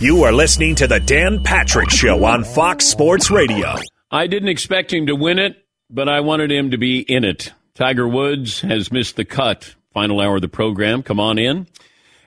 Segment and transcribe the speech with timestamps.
[0.00, 3.76] You are listening to The Dan Patrick Show on Fox Sports Radio.
[4.10, 5.56] I didn't expect him to win it,
[5.88, 7.52] but I wanted him to be in it.
[7.74, 9.74] Tiger Woods has missed the cut.
[9.92, 11.02] Final hour of the program.
[11.02, 11.66] Come on in.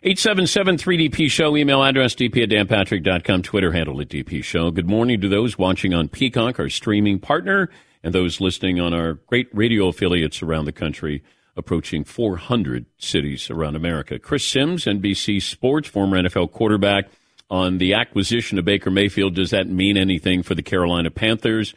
[0.04, 1.56] 877-3DP Show.
[1.56, 3.44] Email address dp at danpatrick.com.
[3.44, 4.72] Twitter handle at DP Show.
[4.72, 7.70] Good morning to those watching on Peacock, our streaming partner,
[8.02, 11.22] and those listening on our great radio affiliates around the country,
[11.56, 14.18] approaching 400 cities around America.
[14.18, 17.10] Chris Simms, NBC Sports, former NFL quarterback,
[17.50, 19.36] on the acquisition of Baker Mayfield.
[19.36, 21.74] Does that mean anything for the Carolina Panthers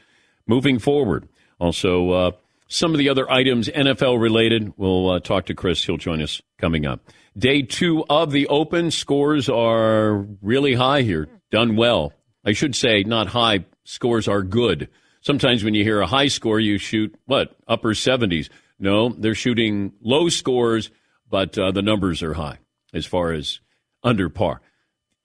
[0.47, 1.29] moving forward?
[1.59, 2.31] Also, uh,
[2.69, 4.73] some of the other items NFL related.
[4.77, 5.85] We'll uh, talk to Chris.
[5.85, 7.01] He'll join us coming up.
[7.37, 8.91] Day two of the Open.
[8.91, 11.29] Scores are really high here.
[11.51, 12.13] Done well.
[12.45, 13.67] I should say, not high.
[13.85, 14.89] Scores are good.
[15.21, 18.49] Sometimes when you hear a high score, you shoot what upper 70s.
[18.79, 20.91] No, they're shooting low scores,
[21.29, 22.59] but uh, the numbers are high
[22.95, 23.61] as far as
[24.03, 24.63] under par.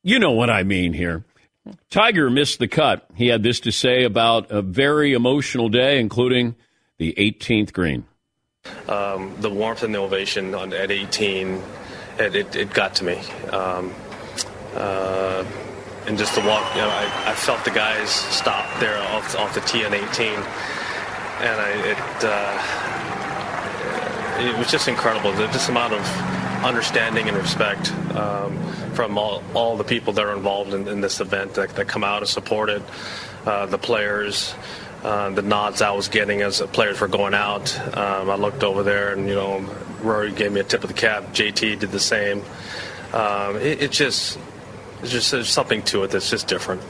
[0.05, 1.25] You know what I mean here.
[1.89, 3.07] Tiger missed the cut.
[3.16, 6.53] He had this to say about a very emotional day, including
[6.99, 8.05] the 18th green.
[8.88, 11.59] Um, the warmth and the ovation on, at 18,
[12.19, 13.15] it, it, it got to me.
[13.49, 13.95] Um,
[14.75, 15.44] uh,
[16.05, 19.55] and just to walk, you know, I, I, felt the guys stop there off, off
[19.55, 20.45] the tee on 18, and
[21.59, 22.85] I, it uh,
[24.49, 25.31] it was just incredible.
[25.31, 28.57] This amount of understanding and respect um,
[28.93, 32.03] from all, all the people that are involved in, in this event that, that, come
[32.03, 32.81] out and support it,
[33.45, 34.55] uh, the players.
[35.03, 38.81] Uh, the nods I was getting as players were going out, um, I looked over
[38.81, 39.59] there and you know
[40.01, 41.25] Rory gave me a tip of the cap.
[41.25, 42.41] JT did the same.
[43.13, 44.39] Um, it, it just,
[45.03, 46.81] it's just there's something to it that's just different.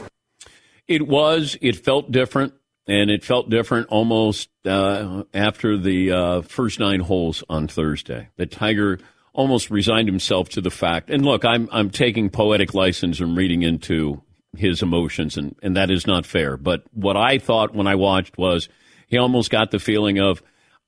[0.88, 1.58] It was.
[1.60, 2.54] It felt different,
[2.86, 8.28] and it felt different almost uh, after the uh, first nine holes on Thursday.
[8.36, 8.98] The Tiger
[9.36, 11.10] almost resigned himself to the fact.
[11.10, 14.22] And look, I'm I'm taking poetic license and reading into
[14.56, 16.56] his emotions, and and that is not fair.
[16.56, 18.68] But what I thought when I watched was
[19.06, 20.42] he almost got the feeling of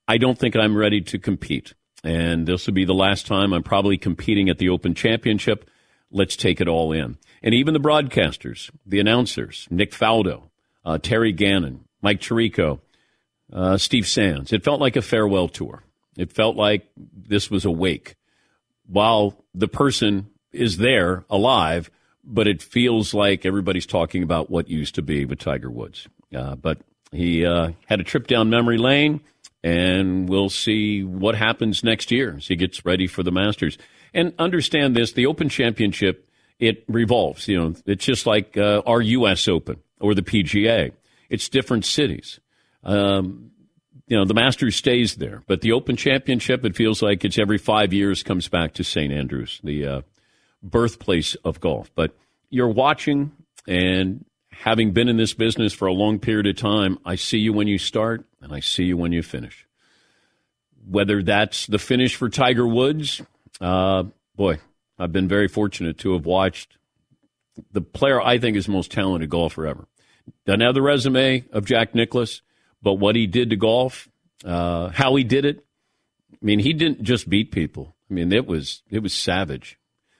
[0.07, 3.63] I don't think I'm ready to compete, and this will be the last time I'm
[3.63, 5.69] probably competing at the Open Championship.
[6.11, 7.17] Let's take it all in.
[7.43, 10.49] And even the broadcasters, the announcers, Nick Faldo,
[10.83, 12.79] uh, Terry Gannon, Mike Tirico,
[13.53, 14.51] uh, Steve Sands.
[14.51, 15.83] It felt like a farewell tour.
[16.17, 18.15] It felt like this was a wake
[18.89, 21.89] while the person is there alive,
[22.23, 26.07] but it feels like everybody's talking about what used to be with Tiger Woods.
[26.35, 26.79] Uh, but
[27.11, 29.21] he uh, had a trip down memory lane,
[29.63, 33.77] and we'll see what happens next year as he gets ready for the Masters.
[34.13, 37.47] And understand this: the Open Championship it revolves.
[37.47, 39.47] You know, it's just like uh, our U.S.
[39.47, 40.91] Open or the PGA.
[41.29, 42.39] It's different cities.
[42.83, 43.51] Um,
[44.09, 47.59] you know, the Masters stays there, but the Open Championship, it feels like it's every
[47.59, 49.13] five years comes back to St.
[49.13, 50.01] Andrews, the uh,
[50.63, 51.91] birthplace of golf.
[51.93, 52.17] But
[52.49, 53.31] you're watching
[53.67, 57.53] and having been in this business for a long period of time, I see you
[57.53, 59.67] when you start and I see you when you finish.
[60.89, 63.21] Whether that's the finish for Tiger Woods,
[63.61, 64.57] uh, boy,
[64.97, 66.77] I've been very fortunate to have watched
[67.71, 69.85] the player I think is the most talented golfer ever.
[70.47, 72.41] doesn't have the resume of Jack Nicklaus,
[72.81, 74.09] but what he did to golf,
[74.45, 75.65] uh, how he did it.
[76.33, 77.95] I mean, he didn't just beat people.
[78.09, 79.77] I mean, it was it was savage.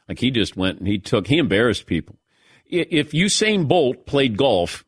[0.07, 2.17] Like he just went and he took he embarrassed people.
[2.65, 4.85] If Usain Bolt played golf,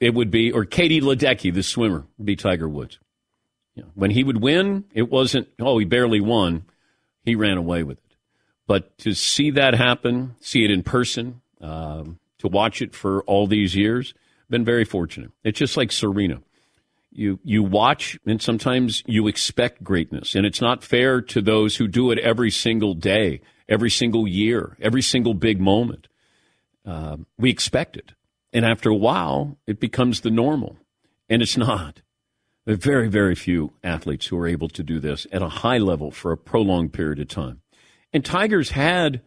[0.00, 2.98] it would be or Katie Ledecky, the swimmer, would be Tiger Woods.
[3.94, 6.64] When he would win, it wasn't oh he barely won,
[7.24, 8.16] he ran away with it.
[8.66, 13.46] But to see that happen, see it in person, um, to watch it for all
[13.46, 14.14] these years,
[14.50, 15.30] been very fortunate.
[15.44, 16.42] It's just like Serena.
[17.18, 21.88] You you watch and sometimes you expect greatness, and it's not fair to those who
[21.88, 26.06] do it every single day, every single year, every single big moment.
[26.86, 28.12] Uh, we expect it,
[28.52, 30.76] and after a while, it becomes the normal,
[31.28, 32.02] and it's not.
[32.64, 35.78] There are very very few athletes who are able to do this at a high
[35.78, 37.62] level for a prolonged period of time.
[38.12, 39.22] And Tiger's had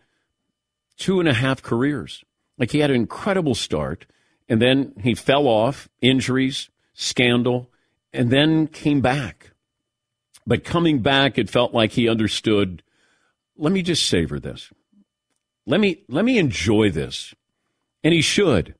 [0.95, 2.23] two and a half careers.
[2.57, 4.05] Like he had an incredible start,
[4.47, 7.70] and then he fell off, injuries, scandal,
[8.13, 9.51] and then came back.
[10.45, 12.83] But coming back, it felt like he understood.
[13.57, 14.71] Let me just savor this.
[15.65, 17.35] Let me let me enjoy this,
[18.03, 18.75] and he should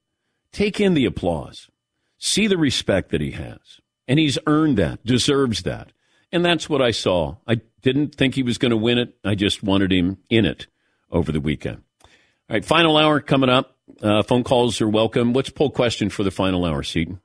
[0.51, 1.69] take in the applause,
[2.17, 5.91] see the respect that he has, and he's earned that, deserves that,
[6.31, 7.35] and that's what I saw.
[7.47, 9.15] I didn't think he was going to win it.
[9.23, 10.65] I just wanted him in it
[11.11, 11.83] over the weekend.
[12.01, 12.07] All
[12.55, 13.77] right, final hour coming up.
[14.01, 15.33] Uh, phone calls are welcome.
[15.33, 17.21] What's poll question for the final hour, Seton?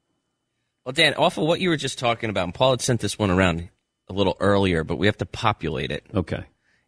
[0.87, 3.19] Well, Dan, off of what you were just talking about, and Paul had sent this
[3.19, 3.69] one around
[4.09, 6.07] a little earlier, but we have to populate it.
[6.15, 6.45] Okay.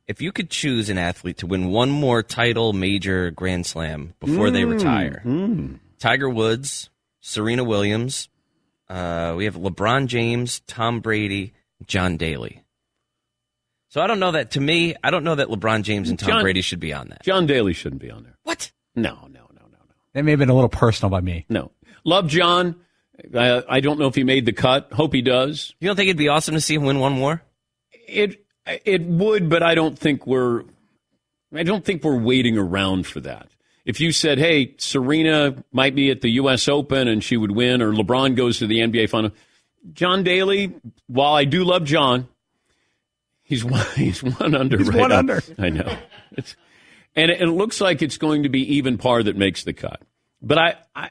[0.06, 4.50] If you could choose an athlete to win one more title, major, Grand Slam before
[4.50, 5.81] mm, they retire, mm.
[5.99, 8.29] Tiger Woods, Serena Williams,
[8.89, 11.53] uh, we have LeBron James, Tom Brady,
[11.85, 12.62] John Daly.
[13.89, 14.53] So I don't know that.
[14.53, 17.09] To me, I don't know that LeBron James and Tom John, Brady should be on
[17.09, 17.25] that.
[17.25, 18.39] John Daly shouldn't be on there.
[18.44, 18.71] What?
[18.94, 19.94] No, no, no, no, no.
[20.12, 21.47] That may have been a little personal by me.
[21.49, 21.73] No,
[22.05, 22.77] love John.
[23.35, 24.93] I, I don't know if he made the cut.
[24.93, 25.75] Hope he does.
[25.81, 27.43] You don't think it'd be awesome to see him win one more?
[28.06, 30.65] It it would, but I don't think we're
[31.55, 33.49] I don't think we're waiting around for that.
[33.85, 36.69] If you said, "Hey, Serena might be at the U.S.
[36.69, 39.31] Open and she would win," or LeBron goes to the NBA final,
[39.93, 40.75] John Daly,
[41.06, 42.29] while I do love John,
[43.43, 44.79] he's one, he's one under.
[44.79, 45.19] He's right one up.
[45.19, 45.43] under.
[45.59, 45.97] I know.
[46.32, 46.55] It's,
[47.17, 49.73] and it, and it looks like it's going to be even par that makes the
[49.73, 50.03] cut.
[50.43, 51.11] But I, I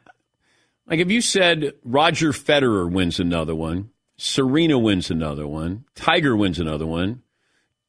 [0.88, 6.60] like if you said Roger Federer wins another one, Serena wins another one, Tiger wins
[6.60, 7.22] another one,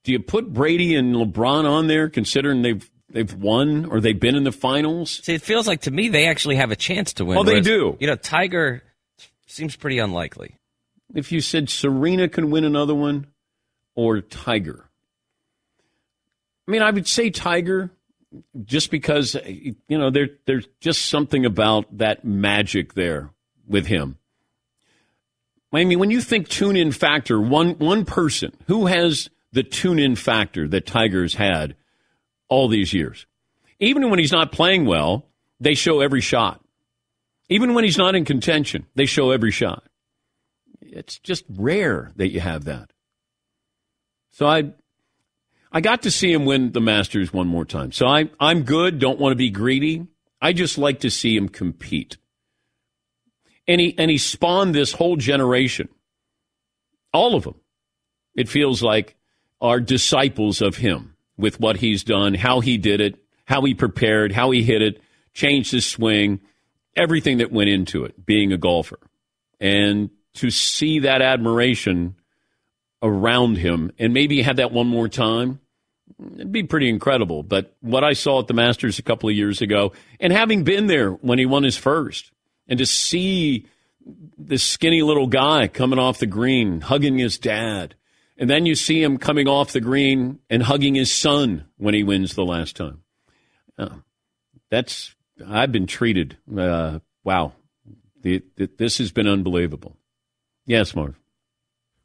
[0.05, 4.37] do you put Brady and LeBron on there considering they've they've won or they've been
[4.37, 5.21] in the finals?
[5.23, 7.39] See, it feels like to me they actually have a chance to win.
[7.39, 7.97] Oh, they do.
[8.01, 8.83] You know, Tiger
[9.47, 10.57] seems pretty unlikely.
[11.15, 13.29] If you said Serena can win another one
[13.95, 14.89] or Tiger.
[16.67, 17.91] I mean, I would say Tiger
[18.65, 23.31] just because you know there there's just something about that magic there
[23.67, 24.19] with him.
[25.73, 29.99] I mean, when you think tune in factor, one one person who has the tune
[29.99, 31.75] in factor that Tigers had
[32.49, 33.27] all these years.
[33.81, 35.27] Even when he's not playing well,
[35.61, 36.61] they show every shot.
[37.49, 39.85] Even when he's not in contention, they show every shot.
[40.81, 42.93] It's just rare that you have that.
[44.31, 44.73] So I
[45.71, 47.93] I got to see him win the Masters one more time.
[47.93, 50.07] So I, I'm good, don't want to be greedy.
[50.41, 52.17] I just like to see him compete.
[53.67, 55.89] And he, and he spawned this whole generation.
[57.13, 57.57] All of them,
[58.35, 59.17] it feels like,
[59.61, 64.33] are disciples of him with what he's done, how he did it, how he prepared,
[64.33, 65.03] how he hit it,
[65.35, 66.41] changed his swing,
[66.97, 69.01] everything that went into it, being a golfer.
[69.61, 72.15] And to see that admiration
[73.03, 75.61] around him and maybe had that one more time,
[76.35, 77.43] it'd be pretty incredible.
[77.43, 80.87] But what I saw at the Masters a couple of years ago, and having been
[80.87, 82.33] there when he won his first,
[82.67, 83.67] and to see
[84.37, 87.95] this skinny little guy coming off the green, hugging his dad,
[88.37, 92.05] and then you see him coming off the green and hugging his son when he
[92.05, 93.03] wins the last time.
[93.77, 93.97] Uh,
[94.71, 95.15] that's
[95.47, 96.37] I've been treated.
[96.57, 97.53] Uh, wow,
[98.23, 99.97] the, the, this has been unbelievable.
[100.67, 101.17] Yes, Marv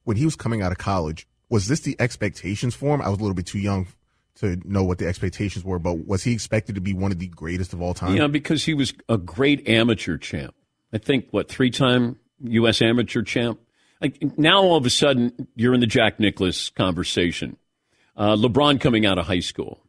[0.04, 3.02] when he was coming out of college, was this the expectations for him?
[3.02, 3.88] I was a little bit too young
[4.36, 7.28] to know what the expectations were, but was he expected to be one of the
[7.28, 8.16] greatest of all time?
[8.16, 10.56] Yeah, because he was a great amateur champ.
[10.92, 12.82] I think what three time U.S.
[12.82, 13.60] amateur champ.
[14.02, 17.58] Like now, all of a sudden, you're in the Jack Nicklaus conversation.
[18.18, 19.82] Uh, LeBron coming out of high school,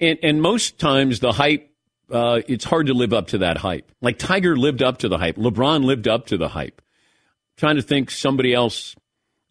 [0.00, 1.70] and and most times the hype.
[2.10, 3.90] Uh, it's hard to live up to that hype.
[4.00, 5.36] Like Tiger lived up to the hype.
[5.36, 6.80] LeBron lived up to the hype.
[7.56, 8.94] Trying to think somebody else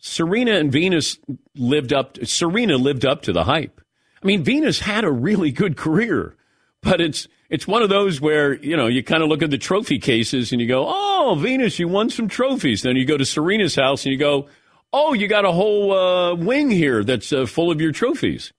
[0.05, 1.17] Serena and Venus
[1.55, 2.23] lived up.
[2.25, 3.81] Serena lived up to the hype.
[4.21, 6.35] I mean, Venus had a really good career,
[6.83, 9.57] but it's it's one of those where you know you kind of look at the
[9.57, 13.25] trophy cases and you go, "Oh, Venus, you won some trophies." Then you go to
[13.25, 14.47] Serena's house and you go,
[14.93, 18.53] "Oh, you got a whole uh, wing here that's uh, full of your trophies."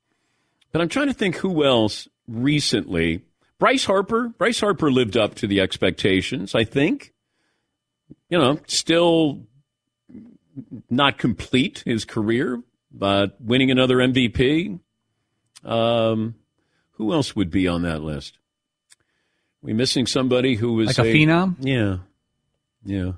[0.72, 3.22] But I'm trying to think who else recently.
[3.60, 4.30] Bryce Harper.
[4.36, 7.12] Bryce Harper lived up to the expectations, I think.
[8.28, 9.46] You know, still
[10.90, 14.80] not complete his career, but winning another MVP.
[15.64, 16.36] Um,
[16.92, 18.38] who else would be on that list?
[19.66, 21.56] we missing somebody who was like a, a phenom?
[21.58, 21.98] Yeah,
[22.84, 23.12] yeah.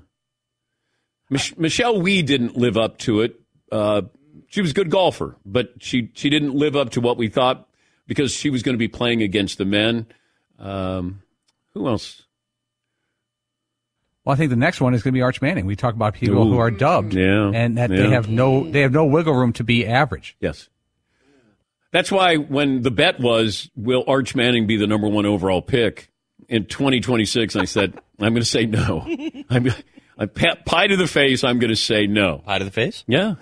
[1.29, 3.39] Mich- Michelle Wie didn't live up to it.
[3.71, 4.01] Uh,
[4.47, 7.69] she was a good golfer, but she she didn't live up to what we thought
[8.07, 10.07] because she was going to be playing against the men.
[10.57, 11.21] Um,
[11.73, 12.23] who else?
[14.29, 15.65] Well, I think the next one is going to be Arch Manning.
[15.65, 18.03] We talk about people Ooh, who are dubbed, yeah, and that yeah.
[18.03, 20.37] they have no they have no wiggle room to be average.
[20.39, 20.69] Yes.
[21.91, 26.11] That's why when the bet was, will Arch Manning be the number one overall pick
[26.47, 27.55] in 2026?
[27.55, 29.03] I said, I'm going to say no.
[29.49, 29.73] I'm,
[30.15, 31.43] I pie to the face.
[31.43, 32.43] I'm going to say no.
[32.45, 33.03] Pie to the face?
[33.07, 33.33] Yeah.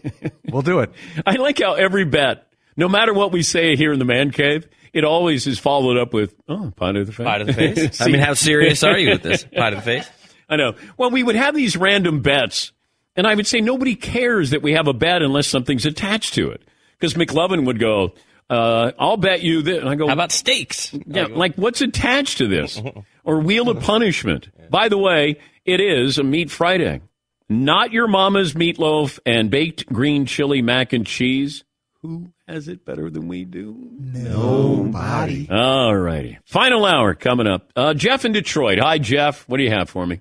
[0.50, 0.92] we'll do it.
[1.24, 2.46] I like how every bet,
[2.76, 6.12] no matter what we say here in the man cave, it always is followed up
[6.12, 7.24] with, oh, pie to the face.
[7.24, 8.00] Pie to the face?
[8.02, 9.44] I mean, how serious are you with this?
[9.44, 10.06] Pie to the face?
[10.48, 10.74] I know.
[10.96, 12.72] Well, we would have these random bets,
[13.16, 16.50] and I would say nobody cares that we have a bet unless something's attached to
[16.50, 16.62] it.
[16.98, 18.14] Because McLovin would go,
[18.50, 19.78] uh, I'll bet you that.
[19.80, 20.94] And I go, How about stakes?
[21.06, 22.80] Yeah, like what's attached to this?
[23.24, 24.48] or Wheel of Punishment.
[24.70, 27.00] By the way, it is a Meat Friday.
[27.48, 31.64] Not your mama's meatloaf and baked green chili mac and cheese.
[32.02, 33.76] Who has it better than we do?
[33.98, 35.48] Nobody.
[35.50, 36.38] All righty.
[36.44, 37.70] Final hour coming up.
[37.74, 38.78] Uh, Jeff in Detroit.
[38.78, 39.48] Hi, Jeff.
[39.48, 40.20] What do you have for me?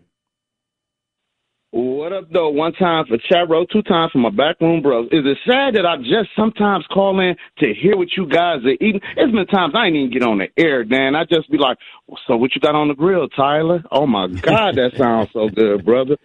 [1.76, 2.52] What up, though?
[2.52, 5.08] One time for chat row, two times for my backroom bros.
[5.12, 8.78] Is it sad that I just sometimes call in to hear what you guys are
[8.80, 9.02] eating?
[9.18, 11.16] It's been times I ain't even get on the air, Dan.
[11.16, 11.80] I just be like,
[12.28, 13.84] so what you got on the grill, Tyler?
[13.92, 16.16] Oh my God, that sounds so good, brother.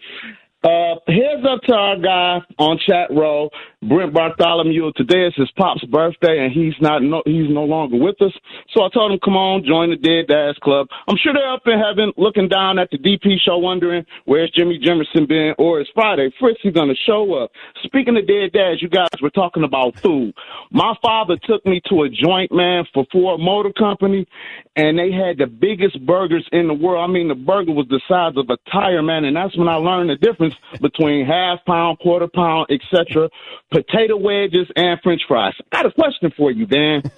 [0.65, 3.49] Uh, heads up to our guy on chat row,
[3.81, 4.91] Brent Bartholomew.
[4.97, 8.33] Today is his pop's birthday, and he's not no, he's no longer with us.
[8.75, 10.89] So I told him, come on, join the Dead Dads Club.
[11.07, 14.81] I'm sure they're up in heaven, looking down at the DP show, wondering where's Jimmy
[14.81, 16.29] Jimerson been, or it's Friday.
[16.41, 17.53] Fritzy gonna show up.
[17.85, 20.35] Speaking of Dead Dads, you guys were talking about food.
[20.73, 24.27] My father took me to a joint man for Ford Motor Company,
[24.75, 27.09] and they had the biggest burgers in the world.
[27.09, 29.77] I mean, the burger was the size of a tire, man, and that's when I
[29.77, 30.48] learned the difference
[30.81, 33.29] between half pound, quarter pound, etc.,
[33.71, 35.55] potato wedges, and French fries.
[35.73, 37.03] I got a question for you, Dan.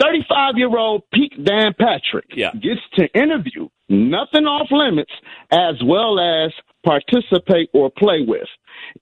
[0.00, 2.52] 35 year old Pete Dan Patrick Yeah.
[2.52, 5.12] gets to interview nothing off limits
[5.50, 6.52] as well as
[6.84, 8.46] participate or play with.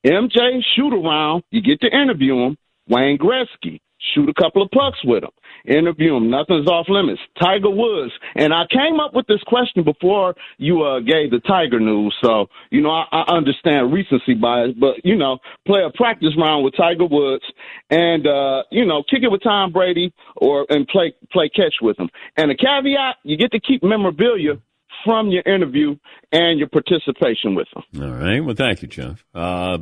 [0.04, 2.56] MJ, shoot around, you get to interview him.
[2.88, 3.80] Wayne Gretzky,
[4.14, 5.30] shoot a couple of pucks with him.
[5.66, 6.30] Interview him.
[6.30, 7.20] Nothing's off limits.
[7.40, 8.12] Tiger Woods.
[8.34, 12.16] And I came up with this question before you uh, gave the Tiger news.
[12.22, 16.64] So, you know, I, I understand recency bias, but, you know, play a practice round
[16.64, 17.44] with Tiger Woods
[17.90, 21.98] and, uh, you know, kick it with Tom Brady or and play play catch with
[21.98, 22.08] him.
[22.36, 24.54] And a caveat, you get to keep memorabilia
[25.04, 25.96] from your interview
[26.32, 28.02] and your participation with them.
[28.02, 28.40] All right.
[28.40, 29.24] Well, thank you, Jeff.
[29.34, 29.78] Uh,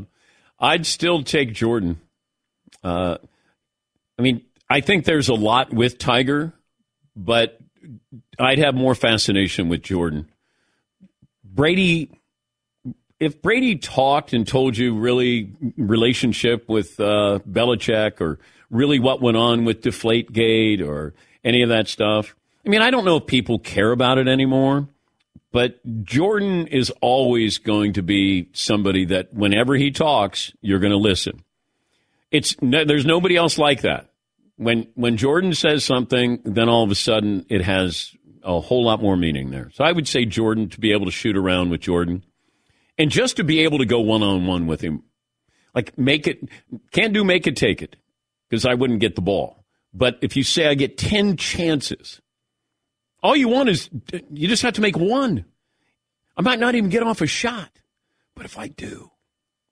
[0.59, 2.01] I'd still take Jordan.
[2.83, 3.19] Uh,
[4.19, 6.53] I mean, I think there's a lot with Tiger,
[7.17, 7.59] but
[8.39, 10.29] I'd have more fascination with Jordan.
[11.45, 12.11] Brady,
[13.21, 18.39] if Brady talked and told you really relationship with uh, Belichick or
[18.71, 22.35] really what went on with Deflategate or any of that stuff,
[22.67, 24.89] I mean, I don't know if people care about it anymore.
[25.51, 30.99] But Jordan is always going to be somebody that whenever he talks, you're going to
[30.99, 31.43] listen.
[32.31, 34.08] It's no, there's nobody else like that.
[34.59, 39.01] When when Jordan says something, then all of a sudden it has a whole lot
[39.01, 39.71] more meaning there.
[39.73, 42.25] So I would say Jordan to be able to shoot around with Jordan,
[42.99, 45.05] and just to be able to go one on one with him,
[45.75, 46.49] like make it
[46.91, 47.95] can't do make it take it
[48.49, 49.65] because I wouldn't get the ball.
[49.95, 52.21] But if you say I get ten chances,
[53.23, 53.89] all you want is
[54.31, 55.45] you just have to make one.
[56.37, 57.71] I might not even get off a shot,
[58.35, 59.13] but if I do,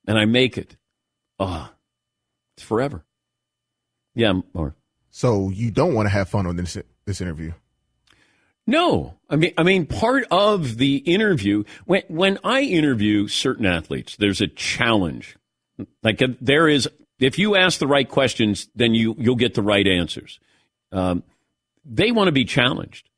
[0.07, 0.77] and I make it,
[1.39, 1.73] ah,
[2.55, 3.03] it's forever.
[4.17, 4.75] Yeah, or
[5.11, 7.53] So you don't want to have fun on this this interview.
[8.65, 9.13] no.
[9.29, 14.41] I mean, I mean, part of the interview when when I interview certain athletes, there's
[14.41, 15.37] a challenge.
[16.01, 19.85] Like there is, if you ask the right questions, then you you'll get the right
[19.85, 20.39] answers.
[20.91, 21.23] Um,
[21.85, 23.09] they want to be challenged.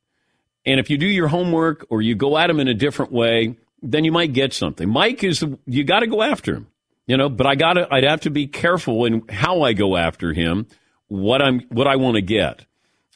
[0.65, 3.55] And if you do your homework or you go at them in a different way,
[3.81, 4.89] then you might get something.
[4.89, 6.67] Mike is you got to go after him,
[7.07, 7.29] you know.
[7.29, 10.67] But I got to I'd have to be careful in how I go after him,
[11.09, 12.65] what I'm what I want to get.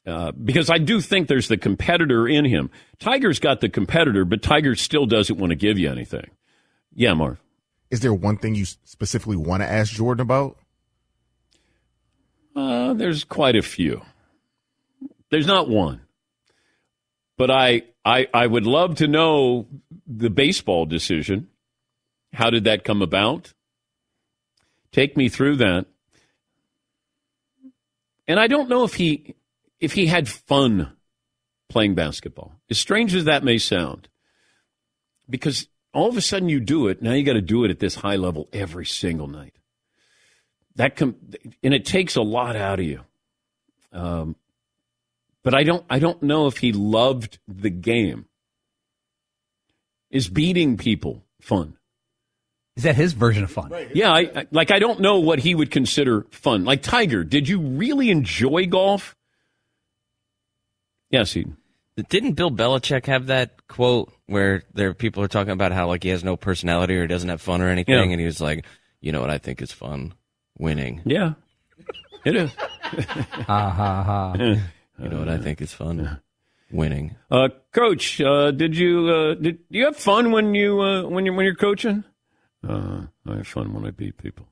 [0.05, 2.69] Uh, because I do think there's the competitor in him.
[2.99, 6.29] Tiger's got the competitor, but Tiger still doesn't want to give you anything.
[6.93, 7.39] Yeah, Marv.
[7.89, 10.57] Is there one thing you specifically want to ask Jordan about?
[12.55, 14.01] Uh, there's quite a few.
[15.31, 16.01] There's not one,
[17.37, 19.67] but I, I, I would love to know
[20.05, 21.47] the baseball decision.
[22.33, 23.53] How did that come about?
[24.91, 25.85] Take me through that.
[28.27, 29.35] And I don't know if he,
[29.79, 30.93] if he had fun
[31.69, 32.53] playing basketball.
[32.69, 34.07] As strange as that may sound,
[35.29, 37.01] because all of a sudden you do it.
[37.01, 39.53] Now you got to do it at this high level every single night.
[40.75, 41.15] That com-
[41.61, 43.01] and it takes a lot out of you.
[43.91, 44.35] Um,
[45.43, 48.25] but I don't I don't know if he loved the game.
[50.09, 51.77] Is beating people fun?
[52.75, 53.71] Is that his version of fun?
[53.93, 56.63] Yeah, I, I, like I don't know what he would consider fun.
[56.65, 59.15] Like Tiger, did you really enjoy golf?
[61.11, 61.45] Yes, he.
[62.09, 66.09] Didn't Bill Belichick have that quote where there people are talking about how like he
[66.09, 68.01] has no personality or he doesn't have fun or anything, Yeah.
[68.01, 68.65] and he was like,
[68.99, 70.15] you know what I think is fun,
[70.57, 71.01] winning.
[71.05, 71.33] Yeah,
[72.25, 72.51] it is.
[72.55, 74.33] Ha ha ha.
[74.99, 76.19] You know what I think is fun,
[76.71, 77.15] winning.
[77.29, 81.33] Uh, Coach, uh, did you uh, did you have fun when you uh, when you
[81.33, 82.03] when you're coaching?
[82.67, 84.47] Uh, I have fun when I beat people.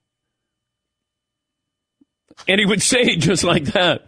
[2.48, 4.08] And he would say just like that.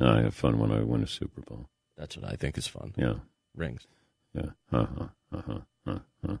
[0.00, 1.68] I have fun when I win a Super Bowl.
[1.96, 2.92] That's what I think is fun.
[2.96, 3.14] Yeah.
[3.56, 3.86] Rings.
[4.34, 4.50] Yeah.
[4.72, 5.06] Uh huh.
[5.32, 5.58] Uh huh.
[5.86, 6.36] Uh huh.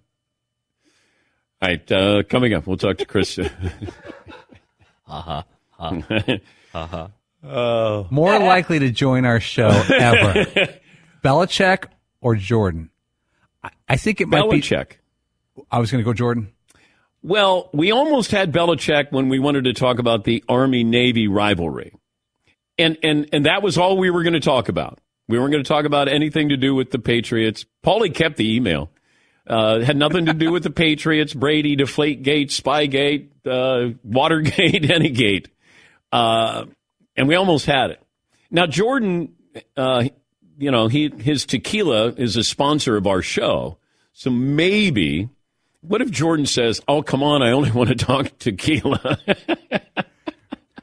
[1.62, 1.92] All right.
[1.92, 3.38] Uh, coming up, we'll talk to Chris.
[5.06, 5.44] Ha ha
[5.78, 6.00] ha
[6.72, 7.10] ha ha.
[7.46, 8.06] Oh.
[8.10, 10.46] More likely to join our show ever,
[11.22, 11.88] Belichick
[12.22, 12.88] or Jordan?
[13.62, 14.88] I, I think it might Belichick.
[15.56, 15.62] be.
[15.70, 16.53] I was going to go Jordan.
[17.24, 21.94] Well, we almost had Belichick when we wanted to talk about the Army Navy rivalry.
[22.76, 24.98] And and and that was all we were going to talk about.
[25.26, 27.64] We weren't going to talk about anything to do with the Patriots.
[27.82, 28.90] Paulie kept the email.
[29.46, 35.48] Uh, had nothing to do with the Patriots, Brady, Deflategate, Spygate, uh, Watergate, any gate.
[36.12, 36.66] Uh,
[37.16, 38.02] and we almost had it.
[38.50, 39.34] Now, Jordan,
[39.78, 40.04] uh,
[40.58, 43.78] you know, he his tequila is a sponsor of our show.
[44.12, 45.30] So maybe,
[45.86, 49.18] what if Jordan says, "Oh, come on, I only want to talk tequila."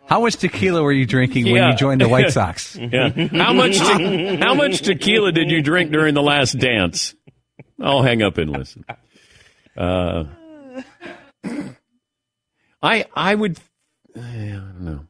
[0.05, 2.75] How much tequila were you drinking when you joined the White Sox?
[2.75, 3.09] yeah.
[3.31, 3.77] How much?
[3.79, 7.15] Te- how much tequila did you drink during the last dance?
[7.79, 8.83] I'll hang up and listen.
[9.77, 10.25] Uh,
[12.81, 13.57] I I would.
[14.15, 15.05] I don't know.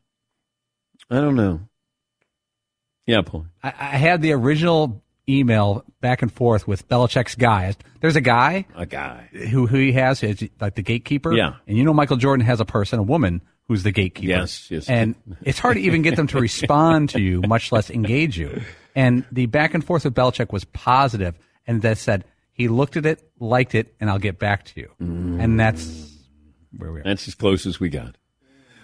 [1.10, 1.62] I don't know.
[3.08, 3.48] Yeah, Paul.
[3.64, 7.76] I, I had the original email back and forth with Belichick's guy.
[8.02, 9.30] There's a guy A guy.
[9.32, 11.34] who who he has is like the gatekeeper.
[11.34, 11.56] Yeah.
[11.68, 14.28] and you know Michael Jordan has a person, a woman who's the gatekeeper.
[14.28, 14.90] Yes, yes.
[14.90, 18.62] And it's hard to even get them to respond to you, much less engage you.
[18.96, 23.06] And the back and forth with Belichick was positive, and that said he looked at
[23.06, 24.92] it, liked it, and I'll get back to you.
[25.02, 25.42] Mm.
[25.42, 26.12] And that's
[26.76, 27.04] where we are.
[27.04, 28.18] That's as close as we got.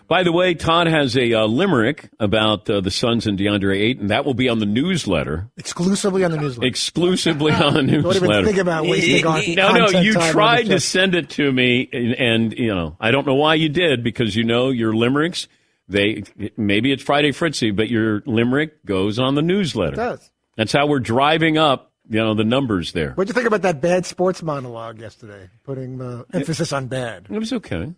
[0.07, 4.07] By the way, Todd has a uh, limerick about uh, the Suns and DeAndre Ayton.
[4.07, 5.49] That will be on the newsletter.
[5.57, 6.67] Exclusively on the newsletter.
[6.67, 8.25] Exclusively on the Don't newsletter.
[8.25, 12.13] even think about wasting on No, no, you tried to send it to me, and,
[12.13, 15.47] and you know, I don't know why you did because you know your limericks.
[15.89, 16.23] They
[16.57, 19.93] maybe it's Friday Fritzy, but your limerick goes on the newsletter.
[19.93, 20.31] It does.
[20.57, 23.11] That's how we're driving up, you know, the numbers there.
[23.11, 25.49] What'd you think about that bad sports monologue yesterday?
[25.63, 27.27] Putting the emphasis on bad.
[27.29, 27.93] It was okay.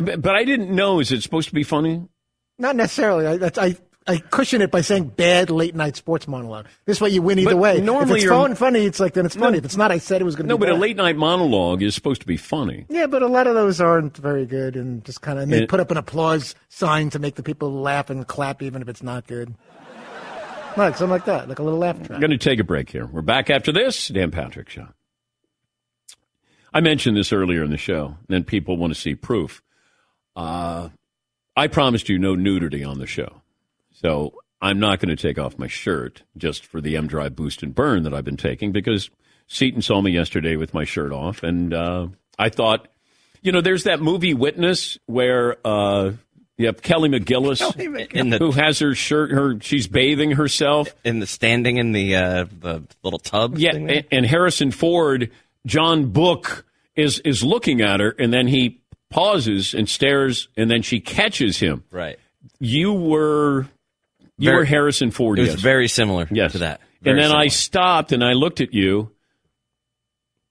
[0.00, 1.00] But I didn't know.
[1.00, 2.06] Is it supposed to be funny?
[2.58, 3.26] Not necessarily.
[3.26, 6.66] I, that's, I I cushion it by saying bad late night sports monologue.
[6.84, 7.80] This way you win either But way.
[7.80, 9.58] normally if it's funny, it's like then it's funny.
[9.58, 10.58] if it's not, I said it was going to be.
[10.58, 12.86] No, be but a late night monologue is supposed to be funny.
[12.88, 15.68] Yeah, but a lot of those aren't very good, and just kind of they It-
[15.68, 19.02] put up an applause sign to make the people laugh and clap, even if it's
[19.02, 19.54] not good.
[20.76, 22.10] Like something like that, like a little laugh track.
[22.12, 23.06] I'm going to take a break here.
[23.06, 24.08] We're back after this.
[24.08, 24.88] Dan Patrick Show.
[26.72, 29.62] I mentioned this earlier in the show, and then people want to see proof.
[30.36, 30.90] Uh,
[31.56, 33.40] I promised you no nudity on the show.
[33.92, 37.62] So I'm not going to take off my shirt just for the M Drive Boost
[37.62, 39.10] and Burn that I've been taking because
[39.48, 41.42] Seton saw me yesterday with my shirt off.
[41.42, 42.88] And uh, I thought,
[43.40, 46.12] you know, there's that movie Witness where uh,
[46.58, 50.94] you have Kelly McGillis, In the- who has her shirt, her she's bathing herself.
[51.04, 53.56] In the standing in the uh, the little tub.
[53.56, 55.30] Yeah, thing and, and Harrison Ford,
[55.64, 60.82] John Book is is looking at her, and then he pauses and stares, and then
[60.82, 61.84] she catches him.
[61.90, 62.18] Right.
[62.58, 63.66] You were
[64.38, 65.38] you Very- were Harrison Ford.
[65.38, 65.60] It was yes.
[65.60, 66.52] very similar yes.
[66.52, 66.80] to that.
[67.04, 69.10] and Very then I stopped and I looked at you.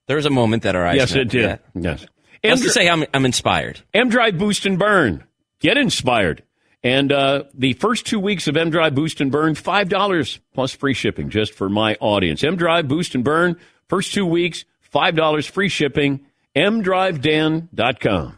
[0.07, 1.21] There was a moment that our eyes yes, met.
[1.21, 1.41] it did.
[1.43, 1.57] Yeah.
[1.81, 2.05] Yes.
[2.43, 3.81] Let's just say I'm I'm inspired.
[3.93, 5.23] M Drive Boost and Burn.
[5.59, 6.43] Get inspired.
[6.83, 10.93] And uh, the first two weeks of M Drive Boost and Burn, $5 plus free
[10.93, 12.43] shipping just for my audience.
[12.43, 13.55] M Drive Boost and Burn,
[13.89, 18.37] first two weeks, $5 free shipping, mdrivedan.com.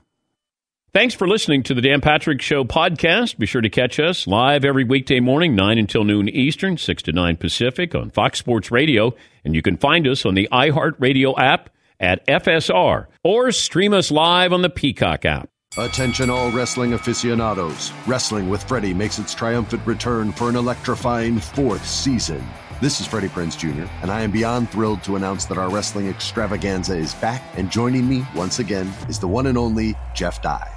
[0.94, 3.38] Thanks for listening to the Dan Patrick Show podcast.
[3.38, 7.12] Be sure to catch us live every weekday morning, 9 until noon Eastern, 6 to
[7.12, 9.14] 9 Pacific on Fox Sports Radio.
[9.44, 11.70] And you can find us on the iHeartRadio app
[12.00, 15.50] at FSR or stream us live on the Peacock app.
[15.78, 17.92] Attention, all wrestling aficionados.
[18.08, 22.44] Wrestling with Freddie makes its triumphant return for an electrifying fourth season.
[22.82, 26.08] This is Freddie Prinz Jr., and I am beyond thrilled to announce that our wrestling
[26.08, 30.77] extravaganza is back, and joining me once again is the one and only Jeff Dye.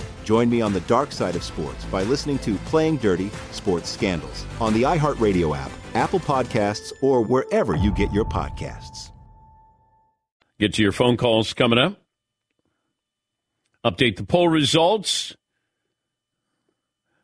[0.31, 4.45] Join me on the dark side of sports by listening to Playing Dirty Sports Scandals
[4.61, 9.11] on the iHeartRadio app, Apple Podcasts, or wherever you get your podcasts.
[10.57, 11.99] Get to your phone calls coming up.
[13.83, 15.35] Update the poll results.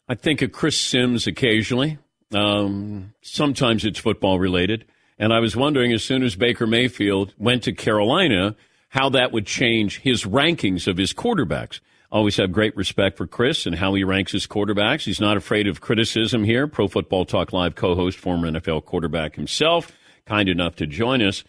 [0.10, 2.00] I think of Chris Simms occasionally.
[2.34, 4.84] Um, sometimes it's football related.
[5.18, 8.58] And I was wondering, as soon as Baker Mayfield went to Carolina,
[8.90, 11.80] how that would change his rankings of his quarterbacks.
[12.10, 15.04] Always have great respect for Chris and how he ranks his quarterbacks.
[15.04, 16.66] He's not afraid of criticism here.
[16.66, 19.92] Pro Football Talk Live co host, former NFL quarterback himself,
[20.26, 21.44] kind enough to join us.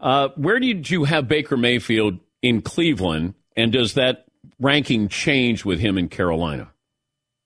[0.00, 4.24] Uh, where did you have Baker Mayfield in Cleveland, and does that
[4.58, 6.70] ranking change with him in Carolina?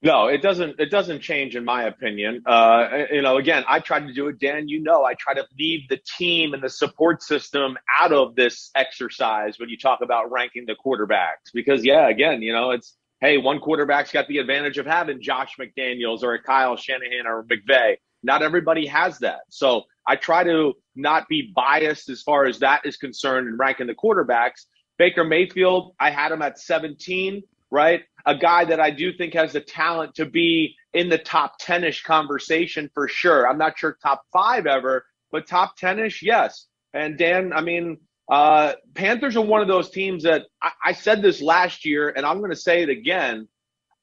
[0.05, 0.81] No, it doesn't.
[0.81, 2.43] It doesn't change, in my opinion.
[2.45, 4.67] Uh, you know, again, I tried to do it, Dan.
[4.67, 8.71] You know, I try to leave the team and the support system out of this
[8.75, 13.39] exercise when you talk about ranking the quarterbacks, because yeah, again, you know, it's hey,
[13.39, 17.97] one quarterback's got the advantage of having Josh McDaniels or a Kyle Shanahan or McVay.
[18.25, 19.43] Not everybody has that.
[19.51, 23.87] So I try to not be biased as far as that is concerned in ranking
[23.87, 24.67] the quarterbacks.
[24.99, 28.03] Baker Mayfield, I had him at 17, right?
[28.27, 31.85] A guy that I do think has the talent to be in the top 10
[31.85, 33.49] ish conversation for sure.
[33.49, 36.67] I'm not sure top five ever, but top 10 ish, yes.
[36.95, 37.99] And Dan, I mean,
[38.31, 42.25] uh, Panthers are one of those teams that I, I said this last year, and
[42.25, 43.49] I'm going to say it again.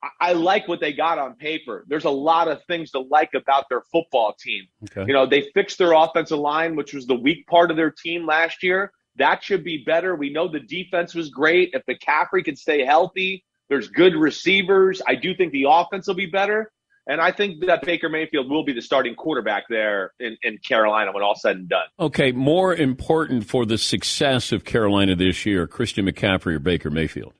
[0.03, 1.85] I, I like what they got on paper.
[1.87, 4.65] There's a lot of things to like about their football team.
[4.83, 5.05] Okay.
[5.07, 8.25] You know, they fixed their offensive line, which was the weak part of their team
[8.25, 8.91] last year.
[9.17, 10.15] That should be better.
[10.15, 11.71] We know the defense was great.
[11.73, 15.01] If McCaffrey can stay healthy, there's good receivers.
[15.07, 16.71] I do think the offense will be better.
[17.07, 21.11] And I think that Baker Mayfield will be the starting quarterback there in, in Carolina
[21.11, 21.85] when all said and done.
[21.99, 27.33] Okay, more important for the success of Carolina this year, Christian McCaffrey or Baker Mayfield?